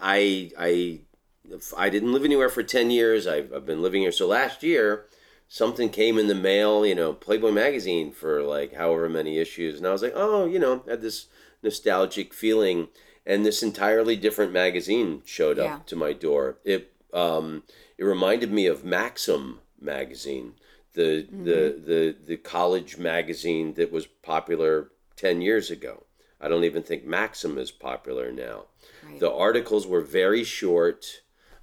[0.00, 1.00] I I
[1.76, 3.26] I didn't live anywhere for ten years.
[3.26, 4.12] I've, I've been living here.
[4.12, 5.06] So last year,
[5.48, 6.86] something came in the mail.
[6.86, 10.58] You know, Playboy magazine for like however many issues, and I was like, oh, you
[10.58, 11.26] know, had this
[11.62, 12.88] nostalgic feeling,
[13.26, 15.78] and this entirely different magazine showed up Yeah.
[15.86, 16.58] to my door.
[16.64, 17.64] It um,
[17.98, 20.54] it reminded me of Maxim magazine,
[20.94, 26.04] the the the the college magazine that was popular ten years ago.
[26.40, 28.64] I don't even think Maxim is popular now.
[29.06, 29.20] Right.
[29.20, 31.22] The articles were very short.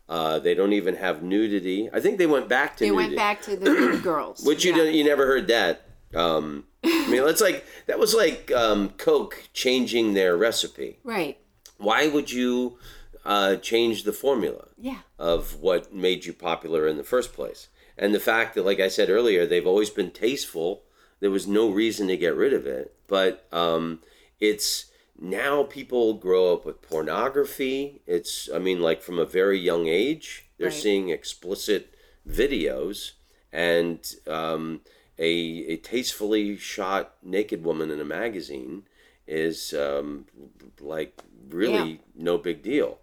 [0.09, 1.89] Uh, they don't even have nudity.
[1.91, 4.43] I think they went back to They nudity, went back to the girls.
[4.45, 4.77] which you Yeah.
[4.83, 5.81] don't, you never heard that.
[6.15, 10.99] Um, I mean, that's like that was like um, Coke changing their recipe.
[11.03, 11.37] Right.
[11.77, 12.77] Why would you
[13.25, 14.69] uh, change the formula?
[14.79, 14.99] Yeah.
[15.17, 17.67] of what made you popular in the first place.
[17.97, 20.83] And the fact that, like I said earlier, they've always been tasteful.
[21.19, 22.93] There was no reason to get rid of it.
[23.07, 24.01] But um,
[24.39, 24.85] it's
[25.19, 28.01] now people grow up with pornography.
[28.05, 30.73] It's, I mean, like from a very young age, they're Right.
[30.73, 31.93] seeing explicit
[32.27, 33.11] videos
[33.51, 34.81] and um,
[35.17, 38.83] a, a tastefully shot naked woman in a magazine
[39.25, 40.25] is um,
[40.79, 41.19] like
[41.49, 41.97] really Yeah.
[42.15, 42.99] no big deal.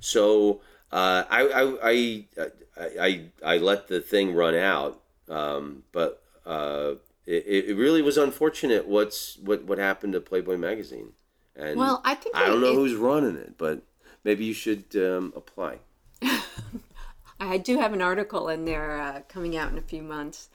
[0.00, 0.60] So
[0.90, 6.94] uh, I, I, I, I, I, I let the thing run out, um, but uh,
[7.26, 11.12] it, it really was unfortunate what's what, what happened to Playboy magazine.
[11.54, 13.82] And Well, I think I don't know it- who's running it, but
[14.24, 15.78] maybe you should um, apply.
[17.40, 20.48] I do have an article in there uh, coming out in a few months.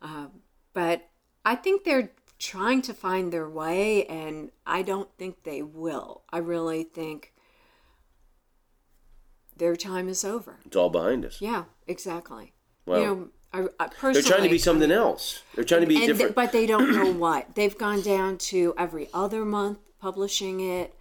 [0.00, 0.26] Uh,
[0.72, 1.08] but
[1.44, 6.22] I think they're trying to find their way, and I don't think they will.
[6.30, 7.34] I really think
[9.56, 10.60] their time is over.
[10.64, 11.40] It's all behind us.
[11.40, 12.54] Yeah, exactly.
[12.86, 15.42] Well, you know, I, I personally, They're trying to be something else.
[15.54, 16.28] They're trying to be and different.
[16.28, 17.54] th- but they don't know what.
[17.54, 20.94] They've gone down to every other month publishing it.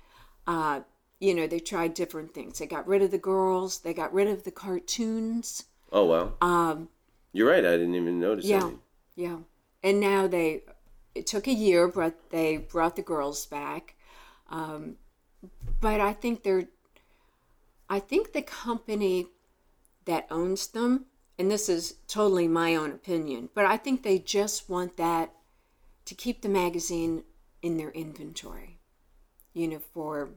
[0.47, 0.81] Uh,
[1.19, 2.59] you know, they tried different things.
[2.59, 3.79] They got rid of the girls.
[3.79, 5.65] They got rid of the cartoons.
[5.91, 6.37] oh well.
[6.41, 6.89] Um,
[7.33, 7.65] You're right.
[7.65, 8.45] I didn't even notice.
[8.45, 8.71] yeah,
[9.15, 9.37] yeah.
[9.83, 10.63] And now they,
[11.15, 13.95] it took a year, but they brought the girls back.
[14.49, 14.95] Um,
[15.79, 16.67] but I think they're,
[17.89, 19.27] I think the company
[20.05, 21.05] that owns them,
[21.39, 25.31] and this is totally my own opinion, but I think they just want that
[26.05, 27.23] to keep the magazine
[27.61, 28.79] in their inventory,
[29.53, 30.31] you know, for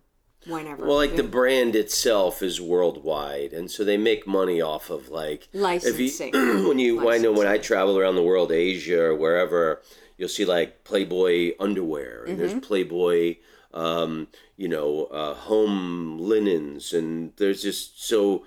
[0.47, 0.87] whenever.
[0.87, 5.49] Well, like the brand itself is worldwide, and so they make money off of like
[5.53, 6.29] Licensing.
[6.31, 9.83] If you, when you, I know when I travel around the world, Asia or wherever,
[10.17, 12.47] you'll see like Playboy underwear, and Mm-hmm.
[12.47, 13.37] there's Playboy,
[13.75, 18.45] um, you know, uh, home linens, and there's just so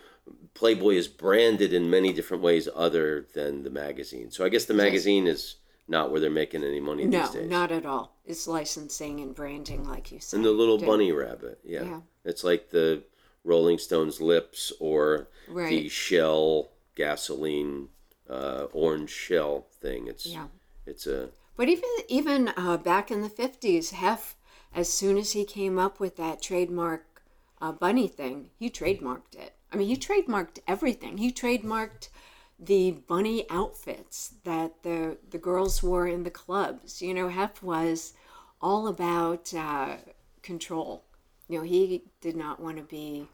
[0.56, 4.32] Playboy is branded in many different ways other than the magazine.
[4.32, 7.49] So I guess the magazine is not where they're making any money No, these days.
[7.49, 8.16] not at all.
[8.26, 10.38] It's licensing and branding, like you said.
[10.38, 11.84] and the little bunny rabbit, yeah.
[11.84, 11.99] Yeah.
[12.24, 13.03] It's like the
[13.43, 17.89] Rolling Stones lips or the Shell gasoline
[18.30, 20.08] uh, orange shell thing.
[20.08, 20.47] It's Yeah.
[20.88, 24.36] it's a But even even uh, back in the fifties, Hef,
[24.74, 27.22] as soon as he came up with that trademark
[27.62, 29.55] uh, bunny thing, he trademarked it.
[29.72, 31.18] I mean, he trademarked everything.
[31.18, 32.09] He trademarked
[32.57, 37.01] the bunny outfits that the the girls wore in the clubs.
[37.01, 38.13] You know, Hef was
[38.61, 39.97] all about uh,
[40.41, 41.03] control.
[41.47, 43.28] You know, he did not want to be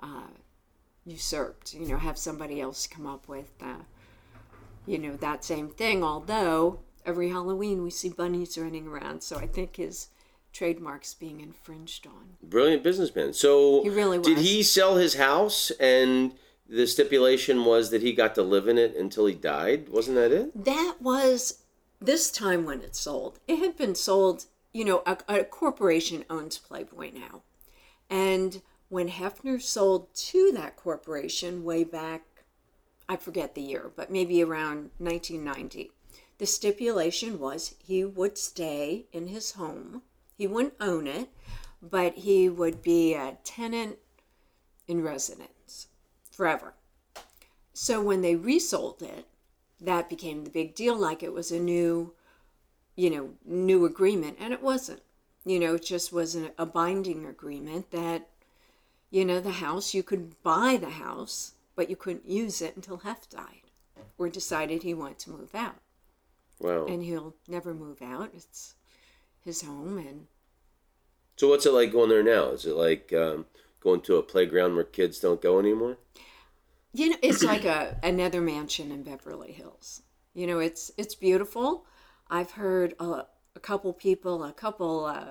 [0.00, 0.30] uh,
[1.04, 1.74] usurped.
[1.74, 3.50] You know, have somebody else come up with.
[3.60, 3.84] Uh,
[4.86, 9.46] you know that same thing although every halloween we see bunnies running around so i
[9.46, 10.08] think his
[10.52, 13.32] trademarks being infringed on brilliant businessman.
[13.32, 14.26] So He really was.
[14.26, 16.32] did he sell his house and
[16.68, 19.88] the stipulation was that he got to live in it until he died?
[19.88, 20.64] Wasn't that it?
[20.64, 21.62] that was
[22.00, 26.58] this time when it sold it had been sold you know a, a corporation owns
[26.58, 27.42] playboy now
[28.10, 32.22] and when hefner sold to that corporation way back
[33.08, 35.92] i forget the year but maybe around 1990
[36.38, 40.02] the stipulation was he would stay in his home
[40.36, 41.28] he wouldn't own it
[41.82, 43.98] but he would be a tenant
[44.86, 45.88] in residence
[46.30, 46.74] forever.
[47.72, 49.26] So when they resold it
[49.80, 52.14] that became the big deal like it was a new
[52.94, 55.02] you know new agreement and it wasn't.
[55.44, 58.28] You know it just was an, a binding agreement that
[59.10, 62.98] you know the house you could buy the house but you couldn't use it until
[62.98, 63.70] hef died
[64.18, 65.76] or decided he wanted to move out.
[66.60, 66.86] Wow.
[66.86, 68.30] and he'll never move out.
[68.34, 68.74] It's
[69.44, 70.26] his home and
[71.36, 72.50] So what's it like going there now?
[72.50, 73.46] Is it like um,
[73.80, 75.98] going to a playground where kids don't go anymore?
[76.92, 80.02] you know it's like a another mansion in beverly hills
[80.34, 81.86] you know it's it's beautiful
[82.30, 83.24] i've heard a,
[83.56, 85.30] a couple people a couple uh,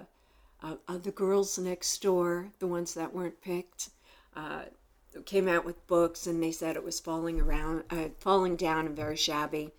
[0.64, 3.90] uh, of the girls next door the ones that weren't picked
[4.36, 4.64] uh,
[5.26, 8.96] came out with books and they said it was falling around uh, falling down and
[8.96, 9.72] very shabby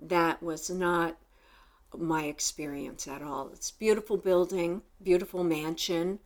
[0.00, 1.16] that was not
[1.98, 6.18] my experience at all it's a beautiful building beautiful mansion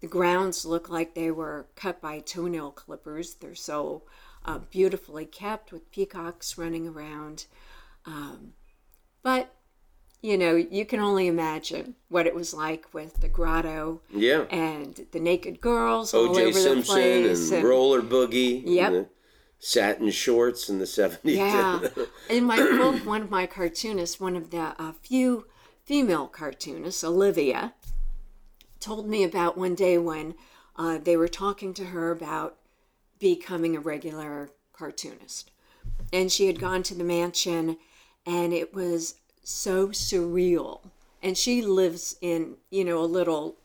[0.00, 4.02] the grounds look like they were cut by toenail clippers they're so
[4.46, 7.46] uh, beautifully kept with peacocks running around
[8.06, 8.52] um,
[9.22, 9.54] but
[10.22, 14.42] you know you can only imagine what it was like with the grotto Yeah.
[14.50, 16.42] and the naked girls all O.J.
[16.42, 18.62] over the Simpson place and, Roller Boogie.
[18.64, 19.10] Yep.
[19.60, 21.18] Satin shorts in the 70s.
[21.36, 21.80] Yeah.
[22.30, 25.46] In my book, one of my cartoonists, one of the uh, few
[25.84, 27.74] female cartoonists, Olivia,
[28.80, 30.34] told me about one day when
[30.76, 32.56] uh, they were talking to her about
[33.18, 35.50] becoming a regular cartoonist.
[36.10, 37.76] And she had gone to the mansion,
[38.24, 40.80] and it was so surreal.
[41.22, 43.56] And she lives in, you know, a little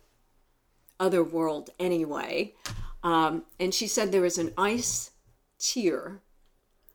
[0.99, 2.53] other world anyway.
[3.01, 5.11] Um, and she said there was an ice
[5.59, 6.21] tier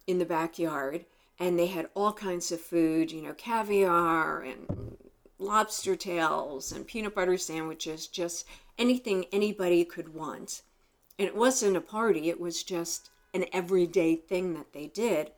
[0.07, 1.05] in the backyard
[1.39, 4.97] and they had all kinds of food, you know, caviar and
[5.39, 8.47] lobster tails and peanut butter sandwiches, just
[8.79, 10.63] anything anybody could want.
[11.19, 15.31] And it wasn't a party, it was just an everyday thing that they did.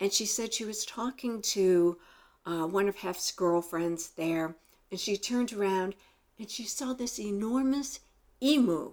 [0.00, 1.98] And she said she was talking to
[2.46, 4.56] uh, one of Hef's girlfriends there,
[4.90, 5.94] and she turned around
[6.38, 8.00] and she saw this enormous
[8.42, 8.92] emu.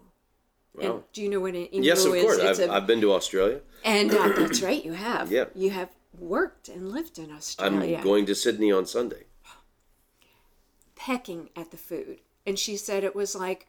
[0.82, 2.24] And do you know what an emu Yes, of is?
[2.24, 2.39] course.
[2.39, 3.59] I've, a- I've been to Australia.
[3.84, 5.32] and uh, that's right, you have.
[5.32, 5.45] Yeah.
[5.55, 7.97] You have worked and lived in Australia.
[7.97, 9.24] I'm going to Sydney on Sunday.
[10.95, 12.20] pecking at the food.
[12.45, 13.67] And she said it was like,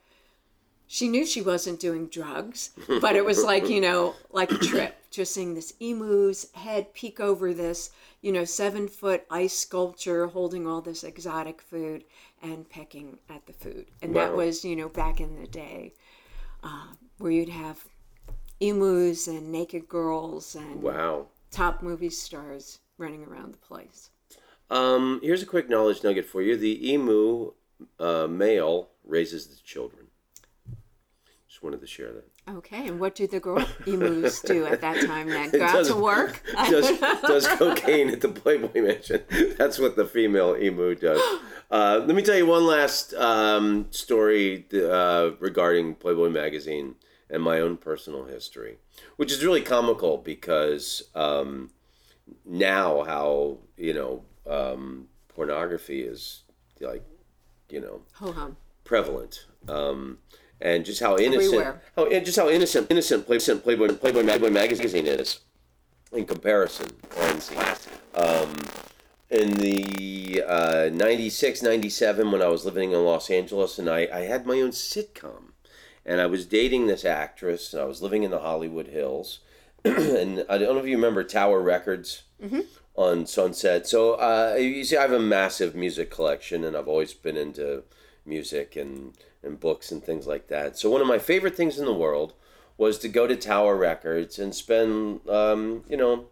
[0.86, 2.70] she knew she wasn't doing drugs,
[3.00, 4.96] but it was like, you know, like a trip.
[5.10, 7.90] Just seeing this emu's head peek over this,
[8.22, 12.04] you know, seven foot ice sculpture holding all this exotic food
[12.42, 13.86] and pecking at the food.
[14.02, 15.94] And that was, you know, back in the day
[16.62, 16.86] uh,
[17.18, 17.84] where you'd have
[18.60, 21.26] emus and naked girls and Wow.
[21.50, 24.10] top movie stars running around the place.
[24.70, 26.56] Um, here's a quick knowledge nugget for you.
[26.56, 27.52] The emu
[27.98, 30.06] uh, male raises the children.
[31.48, 32.29] Just wanted to share that.
[32.48, 35.50] Okay, and what do the girl emus do at that time then?
[35.50, 36.42] Go out to work?
[36.68, 39.22] does, does cocaine at the Playboy Mansion.
[39.56, 41.20] That's what the female emu does.
[41.70, 46.96] Uh, let me tell you one last um, story uh, regarding Playboy magazine
[47.30, 48.78] and my own personal history,
[49.18, 51.70] which is really comical because um,
[52.44, 56.42] now how you know um, pornography is
[56.80, 57.04] like
[57.68, 58.56] you know Ho hum.
[58.82, 59.46] prevalent.
[60.60, 61.82] And just how innocent, Everywhere.
[61.96, 65.40] how and just how innocent, innocent Playboy, Playboy, Playboy, Playboy magazine is
[66.12, 66.88] in comparison.
[67.18, 67.50] And
[68.14, 68.54] um,
[69.30, 74.20] in the uh, 96, 97 when I was living in Los Angeles, and I, I
[74.20, 75.52] had my own sitcom.
[76.04, 79.40] And I was dating this actress, and I was living in the Hollywood Hills.
[79.84, 82.22] and I don't know if you remember Tower Records
[82.96, 83.86] on Sunset.
[83.86, 87.84] So uh, you see, I have a massive music collection, and I've always been into
[88.26, 90.78] music and, and books and things like that.
[90.78, 92.34] So one of my favorite things in the world
[92.76, 96.26] was to go to Tower Records and spend, um, you know,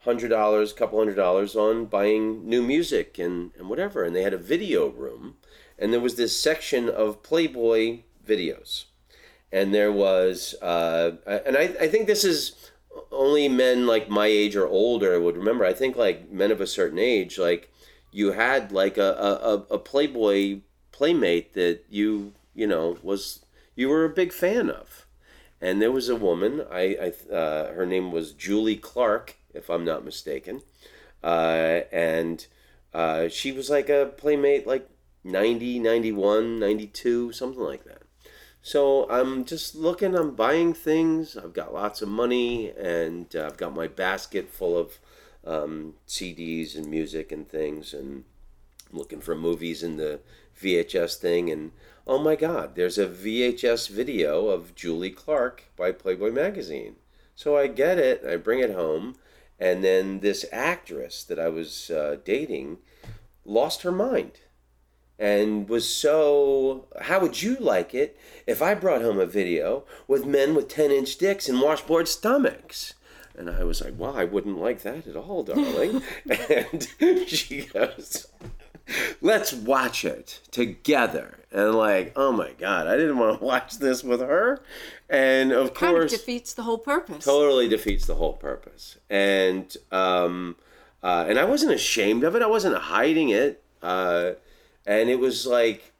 [0.00, 4.04] hundred dollars, couple hundred dollars on buying new music and, and whatever.
[4.04, 5.36] And they had a video room,
[5.78, 8.84] and there was this section of Playboy videos,
[9.50, 12.70] and there was, uh, and I, I think this is
[13.10, 15.64] only men like my age or older would remember.
[15.64, 17.72] I think like men of a certain age, like
[18.12, 20.60] you had like a, a, a Playboy
[20.92, 23.44] playmate that you you know was
[23.74, 25.06] you were a big fan of,
[25.60, 26.64] and there was a woman.
[26.70, 30.62] I, I uh, her name was Julie Clark, if I'm not mistaken,
[31.22, 32.46] uh, and
[32.92, 34.88] uh, she was like a playmate like
[35.24, 38.02] 90, 91, 92, something like that.
[38.62, 41.36] So I'm just looking, I'm buying things.
[41.36, 44.98] I've got lots of money, and uh, I've got my basket full of
[45.46, 48.24] um, CDs and music and things, and
[48.90, 50.20] looking for movies in the
[50.62, 51.50] VHS thing.
[51.50, 51.72] And
[52.06, 56.96] oh my God, there's a VHS video of Julie Clark by Playboy Magazine.
[57.34, 59.16] So I get it, I bring it home,
[59.58, 62.78] and then this actress that I was uh, dating
[63.44, 64.40] lost her mind
[65.18, 70.26] and was so how would you like it if i brought home a video with
[70.26, 72.94] men with 10 inch dicks and washboard stomachs
[73.36, 76.02] and i was like well i wouldn't like that at all darling
[76.50, 76.88] and
[77.28, 78.26] she goes
[79.20, 84.04] let's watch it together and like oh my god i didn't want to watch this
[84.04, 84.60] with her
[85.08, 87.24] and of Kind of course defeats the whole purpose.
[87.24, 88.96] totally defeats the whole purpose.
[89.10, 90.56] And um,
[91.02, 92.42] uh, and I wasn't ashamed of it.
[92.42, 93.62] I wasn't hiding it.
[93.82, 94.32] Uh,
[94.86, 95.92] and it was like,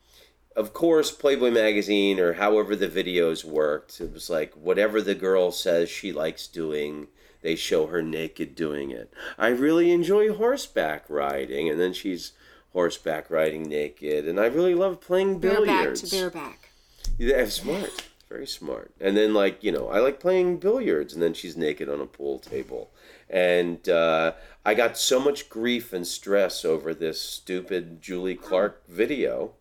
[0.57, 4.01] of course, Playboy magazine or however the videos worked.
[4.01, 7.09] It was like whatever the girl says she likes doing.
[7.43, 9.12] They show her naked doing it.
[9.37, 12.32] I really enjoy horseback riding, and then she's
[12.75, 14.29] horseback riding naked.
[14.29, 16.03] And I really love playing billiards.
[16.03, 16.68] bareback to bareback.
[17.16, 18.11] Yeah, smart.
[18.29, 18.93] Very smart.
[19.01, 22.07] And then, like, you know, I like playing billiards, and then she's naked on a
[22.07, 22.91] pool table.
[23.31, 24.33] And uh,
[24.64, 29.53] I got so much grief and stress over this stupid Julie Clark video.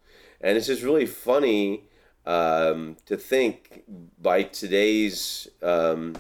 [0.42, 1.84] And it's just really funny
[2.26, 3.84] um, to think
[4.20, 6.16] by today's, um,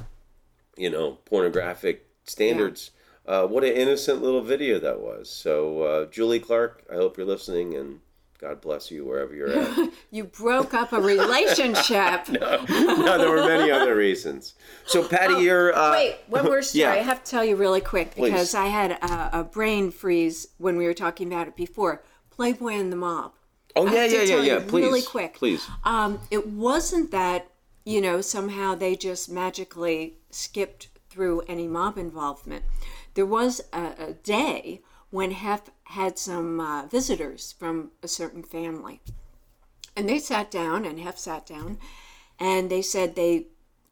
[0.77, 2.91] you know, pornographic standards,
[3.27, 5.29] uh, what an innocent little video that was.
[5.29, 7.99] So, uh, Julie Clark, I hope you're listening, and
[8.39, 9.89] God bless you wherever you're at.
[10.11, 12.27] You broke up a relationship.
[12.29, 14.53] no, no, there were many other reasons.
[14.85, 15.73] So, Patty, you're.
[15.73, 16.83] Uh, Oh, Wait, one more story.
[16.83, 16.91] yeah.
[16.91, 18.31] I have to tell you really quick Please.
[18.31, 22.03] because I had a, a brain freeze when we were talking about it before.
[22.29, 23.33] Playboy and the Mob.
[23.75, 24.59] Oh yeah, yeah, yeah, yeah.
[24.59, 25.33] Please, really quick.
[25.35, 25.67] Please.
[25.83, 27.47] Um, it wasn't that
[27.85, 32.63] you know somehow they just magically skipped through any mob involvement.
[33.13, 39.01] There was a, a day when Hef had some uh, visitors from a certain family,
[39.95, 41.77] and they sat down, and Hef sat down,
[42.39, 43.47] and they said they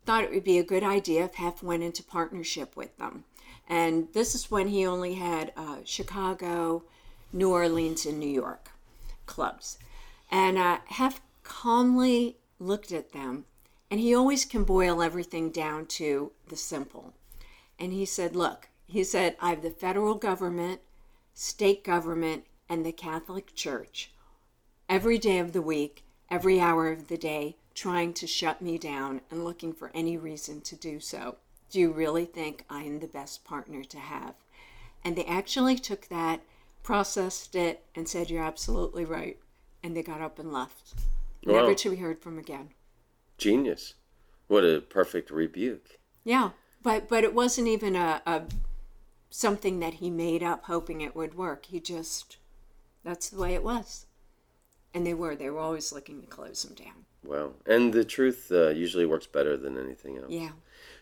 [0.06, 3.24] thought it would be a good idea if Hef went into partnership with them.
[3.70, 6.84] And this is when he only had uh, Chicago,
[7.32, 8.72] New Orleans, and New York
[9.28, 9.78] clubs.
[10.30, 13.46] And uh, Hef calmly looked at them,
[13.90, 17.14] and he always can boil everything down to the simple.
[17.78, 20.82] And he said, Look, he said, I have the federal government,
[21.34, 24.12] state government, and the Catholic Church
[24.90, 29.22] every day of the week, every hour of the day, trying to shut me down
[29.32, 31.38] and looking for any reason to do so.
[31.70, 34.36] Do you really think I am the best partner to have?
[35.06, 36.42] And they actually took that,
[36.84, 39.38] processed it, and said, You're absolutely right.
[39.82, 40.96] And they got up and left.
[41.46, 42.72] Never to be heard from again.
[43.38, 43.94] Genius.
[44.48, 45.98] What a perfect rebuke.
[46.26, 46.50] Yeah,
[46.84, 48.44] but but it wasn't even a, a
[49.32, 51.66] something that he made up hoping it would work.
[51.66, 52.38] He just
[53.04, 54.06] that's the way it was.
[54.94, 55.36] And they were.
[55.36, 57.06] They were always looking to close him down.
[57.24, 57.54] Wow.
[57.66, 60.30] And the truth uh, usually works better than anything else.
[60.30, 60.50] Yeah.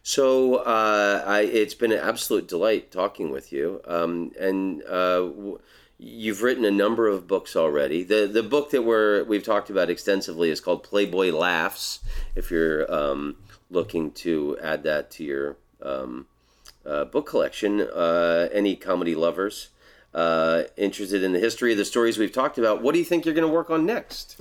[0.03, 3.81] So uh, I, it's been an absolute delight talking with you.
[3.85, 5.59] Um, and uh, w-
[5.97, 8.03] you've written a number of books already.
[8.03, 11.99] The the book that we're we've talked about extensively is called Playboy Laughs.
[12.35, 13.37] If you're um,
[13.69, 16.27] looking to add that to your um,
[16.85, 19.69] uh, book collection, uh, any comedy lovers
[20.13, 23.25] uh, interested in the history of the stories we've talked about, what do you think
[23.25, 24.37] you're going to work on next?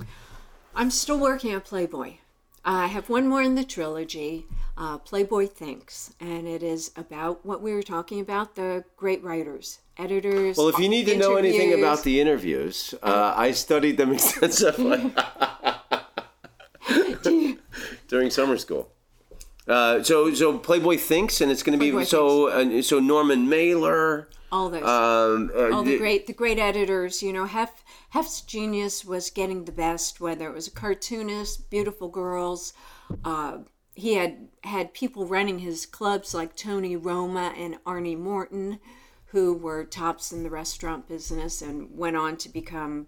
[0.75, 2.13] I'm still working on Playboy.
[2.65, 4.45] I have one more in the trilogy.
[4.79, 9.79] uh, Playboy Thinks, and it is about what we were talking about the great writers,
[9.97, 10.57] editors.
[10.57, 15.13] Well, if you need to know anything about the interviews, uh, I studied them extensively
[18.07, 18.89] during summer school.
[19.69, 22.47] Uh, so, so Playboy thinks, and it's going to be Playboy so.
[22.49, 24.81] Uh, so Norman Mailer, all those.
[24.83, 29.29] um, uh, all the the- great the great editors you know hef hef's genius was
[29.29, 32.73] getting the best whether it was a cartoonist beautiful girls
[33.23, 33.59] uh,
[33.93, 38.79] he had had people running his clubs like tony roma and arnie morton
[39.25, 43.05] who were tops in the restaurant business and went on to become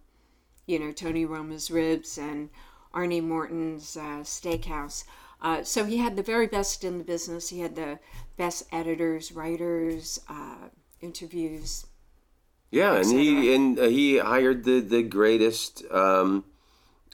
[0.67, 2.49] you know tony roma's ribs and
[2.93, 5.03] arnie morton's uh, steakhouse
[5.41, 7.99] uh, so he had the very best in the business he had the
[8.37, 10.69] best editors writers uh,
[11.01, 11.85] interviews
[12.71, 16.45] Yeah, and he and uh, he hired the the greatest um,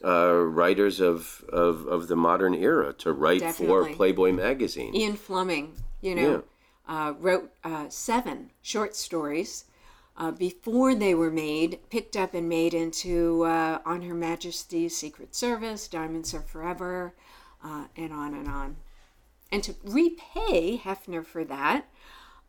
[0.03, 3.91] uh, writers of, of of the modern era to write Definitely.
[3.91, 4.95] for Playboy magazine.
[4.95, 6.43] Ian Fleming, you know,
[6.87, 9.65] uh, wrote uh, seven short stories
[10.17, 15.35] uh, before they were made, picked up and made into uh, On Her Majesty's Secret
[15.35, 17.13] Service, Diamonds Are Forever,
[17.63, 18.77] uh, and on and on.
[19.51, 21.85] And to repay Hefner for that,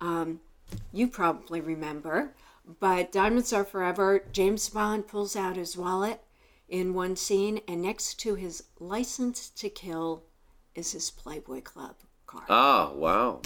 [0.00, 0.40] um,
[0.92, 2.34] you probably remember,
[2.80, 6.20] but Diamonds Are Forever, James Bond pulls out his wallet
[6.68, 10.24] in one scene, and next to his license to kill
[10.74, 11.96] is his Playboy Club
[12.26, 13.40] card Ah, wow!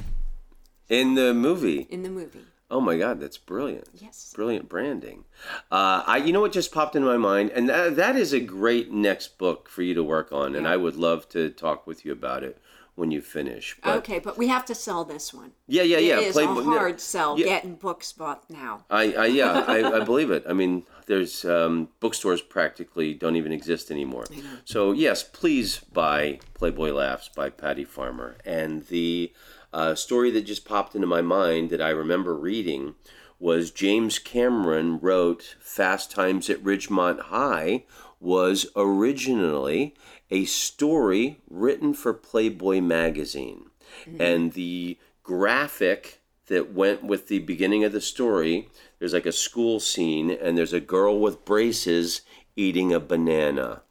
[0.88, 2.44] In the movie, in the movie.
[2.72, 3.86] Oh my God, that's brilliant.
[3.94, 4.32] Yes.
[4.34, 5.24] Brilliant branding.
[5.70, 8.40] Uh, I, you know what just popped into my mind, and that, that is a
[8.40, 12.04] great next book for you to work on, and I would love to talk with
[12.04, 12.58] you about it
[12.94, 13.76] when you finish.
[13.82, 15.52] But Okay, but we have to sell this one.
[15.66, 16.18] yeah, yeah, yeah.
[16.18, 17.46] It is Playboy- a hard sell Yeah.
[17.46, 18.84] getting books bought now.
[18.90, 20.44] I, I yeah, I, I believe it.
[20.48, 24.24] I mean, there's um, bookstores practically don't even exist anymore.
[24.64, 28.36] So yes, please buy Playboy Laughs by Patty Farmer.
[28.44, 29.32] And the
[29.72, 32.94] uh, story that just popped into my mind that I remember reading
[33.38, 37.84] was James Cameron wrote Fast Times at Ridgemont High
[38.20, 39.94] was originally
[40.30, 43.70] a story written for Playboy magazine.
[44.18, 48.68] And the graphic that went with the beginning of the story,
[48.98, 52.22] there's like a school scene and there's a girl with braces
[52.56, 53.82] eating a banana.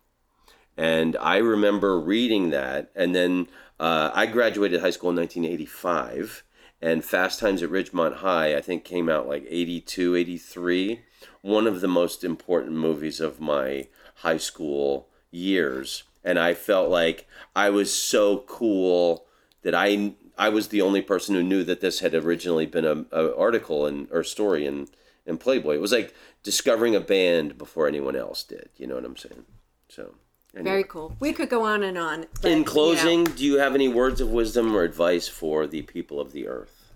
[0.77, 2.91] And I remember reading that.
[2.95, 3.47] And then
[3.81, 6.43] uh, I graduated high school in 1985.
[6.83, 11.01] And Fast Times at Ridgemont High, I think, came out like 82, 83.
[11.41, 16.03] One of the most important movies of my high school years.
[16.23, 19.25] And I felt like I was so cool
[19.63, 23.05] that I I was the only person who knew that this had originally been a,
[23.11, 24.89] a article and or story in
[25.25, 25.75] in Playboy.
[25.75, 26.13] It was like
[26.43, 28.69] discovering a band before anyone else did.
[28.77, 29.45] You know what I'm saying?
[29.89, 30.13] So.
[30.55, 30.69] Anyway.
[30.69, 31.15] Very cool.
[31.19, 32.25] We could go on and on.
[32.41, 35.67] but, you In know, closing, do you have any words of wisdom or advice for
[35.67, 36.93] the people of the earth?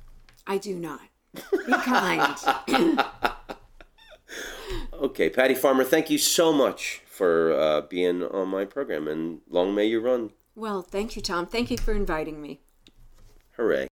[0.47, 1.01] I do not.
[1.34, 2.38] Be kind.
[4.93, 9.76] Okay, Patty Farmer, thank you so much for uh, being on my program, and long
[9.76, 10.32] may you run.
[10.56, 11.45] well, thank you, Tom.
[11.45, 12.62] Thank you for inviting me.
[13.58, 13.88] Hooray.